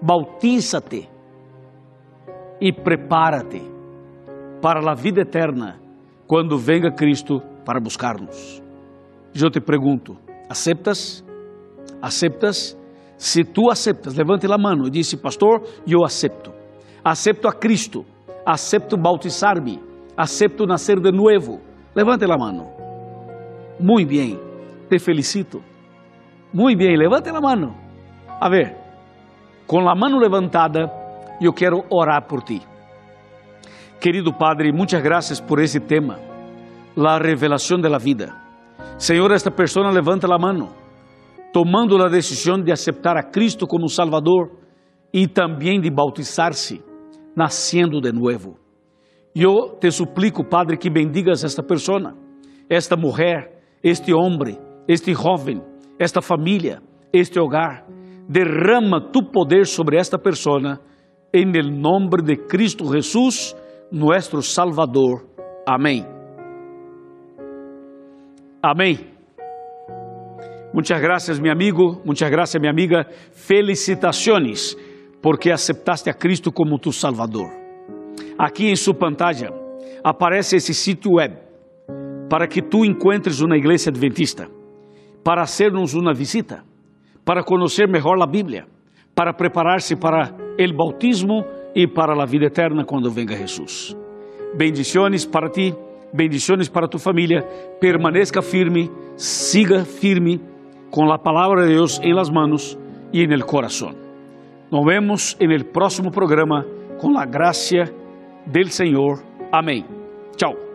bautízate 0.02 1.08
e 2.60 2.72
prepara-te 2.72 3.69
para 4.60 4.80
a 4.90 4.94
vida 4.94 5.22
eterna 5.22 5.80
quando 6.26 6.58
venga 6.58 6.90
Cristo 6.90 7.40
para 7.64 7.80
buscar-nos. 7.80 8.62
Eu 9.34 9.50
te 9.50 9.60
pergunto, 9.60 10.16
aceptas? 10.48 11.24
Aceptas? 12.02 12.78
Se 13.16 13.44
tu 13.44 13.70
aceptas, 13.70 14.16
levante 14.16 14.46
a 14.50 14.56
mão 14.56 14.86
e 14.86 14.90
disse, 14.90 15.16
pastor, 15.16 15.62
eu 15.86 16.04
acepto. 16.04 16.52
Acepto 17.04 17.48
a 17.48 17.52
Cristo, 17.52 18.04
acepto 18.46 18.96
bautizar-me, 18.96 19.78
acepto 20.16 20.66
nascer 20.66 20.98
de 21.00 21.10
novo. 21.12 21.60
Levante 21.94 22.24
a 22.24 22.36
mão. 22.36 22.72
Muito 23.78 24.08
bem, 24.08 24.38
te 24.88 24.98
felicito. 24.98 25.62
Muito 26.52 26.78
bem, 26.78 26.96
levante 26.96 27.28
a 27.28 27.40
mão. 27.40 27.74
A 28.40 28.48
ver, 28.48 28.76
com 29.66 29.88
a 29.88 29.94
mão 29.94 30.18
levantada, 30.18 30.90
eu 31.40 31.52
quero 31.52 31.84
orar 31.90 32.26
por 32.26 32.42
ti. 32.42 32.62
Querido 34.00 34.32
Padre, 34.32 34.72
muitas 34.72 35.02
graças 35.02 35.38
por 35.38 35.60
esse 35.60 35.78
tema, 35.78 36.18
a 36.96 37.18
revelação 37.18 37.78
da 37.78 37.98
vida. 37.98 38.34
Senhor, 38.96 39.30
esta 39.30 39.50
pessoa 39.50 39.90
levanta 39.90 40.26
a 40.26 40.38
mão, 40.38 40.70
tomando 41.52 42.02
a 42.02 42.08
decisão 42.08 42.58
de 42.58 42.72
aceitar 42.72 43.18
a 43.18 43.22
Cristo 43.22 43.66
como 43.66 43.90
Salvador 43.90 44.52
e 45.12 45.28
também 45.28 45.78
de 45.78 45.90
bautizar-se, 45.90 46.82
nascendo 47.36 48.00
de 48.00 48.10
novo. 48.10 48.56
Eu 49.34 49.76
te 49.78 49.90
suplico, 49.90 50.44
Padre, 50.44 50.78
que 50.78 50.88
bendigas 50.88 51.44
esta 51.44 51.62
pessoa, 51.62 52.16
esta 52.70 52.96
mulher, 52.96 53.62
este 53.84 54.14
homem, 54.14 54.58
este 54.88 55.12
jovem, 55.12 55.60
esta 55.98 56.22
família, 56.22 56.80
este 57.12 57.38
hogar. 57.38 57.84
Derrama 58.26 59.10
tu 59.12 59.30
poder 59.30 59.66
sobre 59.66 59.98
esta 59.98 60.16
pessoa 60.16 60.80
en 61.34 61.54
el 61.54 61.78
nombre 61.78 62.22
de 62.22 62.46
Cristo 62.46 62.86
Jesús, 62.86 63.54
nuestro 63.90 64.42
Salvador. 64.42 65.26
Amén. 65.66 66.06
Amém. 68.62 68.98
Muchas 70.72 71.00
gracias, 71.00 71.40
mi 71.40 71.50
amigo, 71.50 72.00
muchas 72.04 72.30
gracias, 72.30 72.60
mi 72.60 72.68
amiga. 72.68 73.06
Felicitaciones 73.32 74.76
porque 75.20 75.52
aceptaste 75.52 76.10
a 76.10 76.14
Cristo 76.14 76.52
como 76.52 76.78
tu 76.78 76.92
Salvador. 76.92 77.50
Aqui 78.38 78.68
em 78.68 78.76
sua 78.76 78.94
pantalla 78.94 79.50
aparece 80.04 80.56
esse 80.56 80.72
sítio 80.72 81.12
web 81.14 81.36
para 82.28 82.46
que 82.46 82.62
tu 82.62 82.84
encuentres 82.84 83.40
uma 83.40 83.56
igreja 83.56 83.90
adventista, 83.90 84.48
para 85.24 85.42
hacernos 85.42 85.94
uma 85.94 86.14
visita, 86.14 86.64
para 87.24 87.42
conhecer 87.42 87.88
melhor 87.88 88.22
a 88.22 88.26
Bíblia 88.26 88.66
para 89.14 89.34
preparar-se 89.34 89.96
para 89.96 90.32
o 90.32 90.76
bautismo 90.76 91.44
e 91.74 91.86
para 91.86 92.20
a 92.20 92.26
vida 92.26 92.46
eterna 92.46 92.84
quando 92.84 93.10
venga 93.10 93.36
Jesus. 93.36 93.96
Bendiciones 94.54 95.24
para 95.24 95.48
ti, 95.48 95.74
bendiciones 96.12 96.68
para 96.68 96.88
tu 96.88 96.98
família. 96.98 97.42
Permaneça 97.80 98.42
firme, 98.42 98.90
siga 99.16 99.84
firme 99.84 100.40
com 100.90 101.10
a 101.12 101.18
palavra 101.18 101.66
de 101.66 101.74
Deus 101.74 102.00
em 102.02 102.12
las 102.12 102.30
manos 102.30 102.78
e 103.12 103.22
en 103.22 103.32
el 103.32 103.44
corazón. 103.44 103.96
Nos 104.70 104.84
vemos 104.84 105.36
en 105.40 105.50
el 105.50 105.64
próximo 105.64 106.10
programa 106.10 106.64
com 106.98 107.18
a 107.18 107.26
gracia 107.26 107.92
del 108.46 108.70
Senhor. 108.70 109.20
Amém. 109.52 109.84
Tchau. 110.36 110.69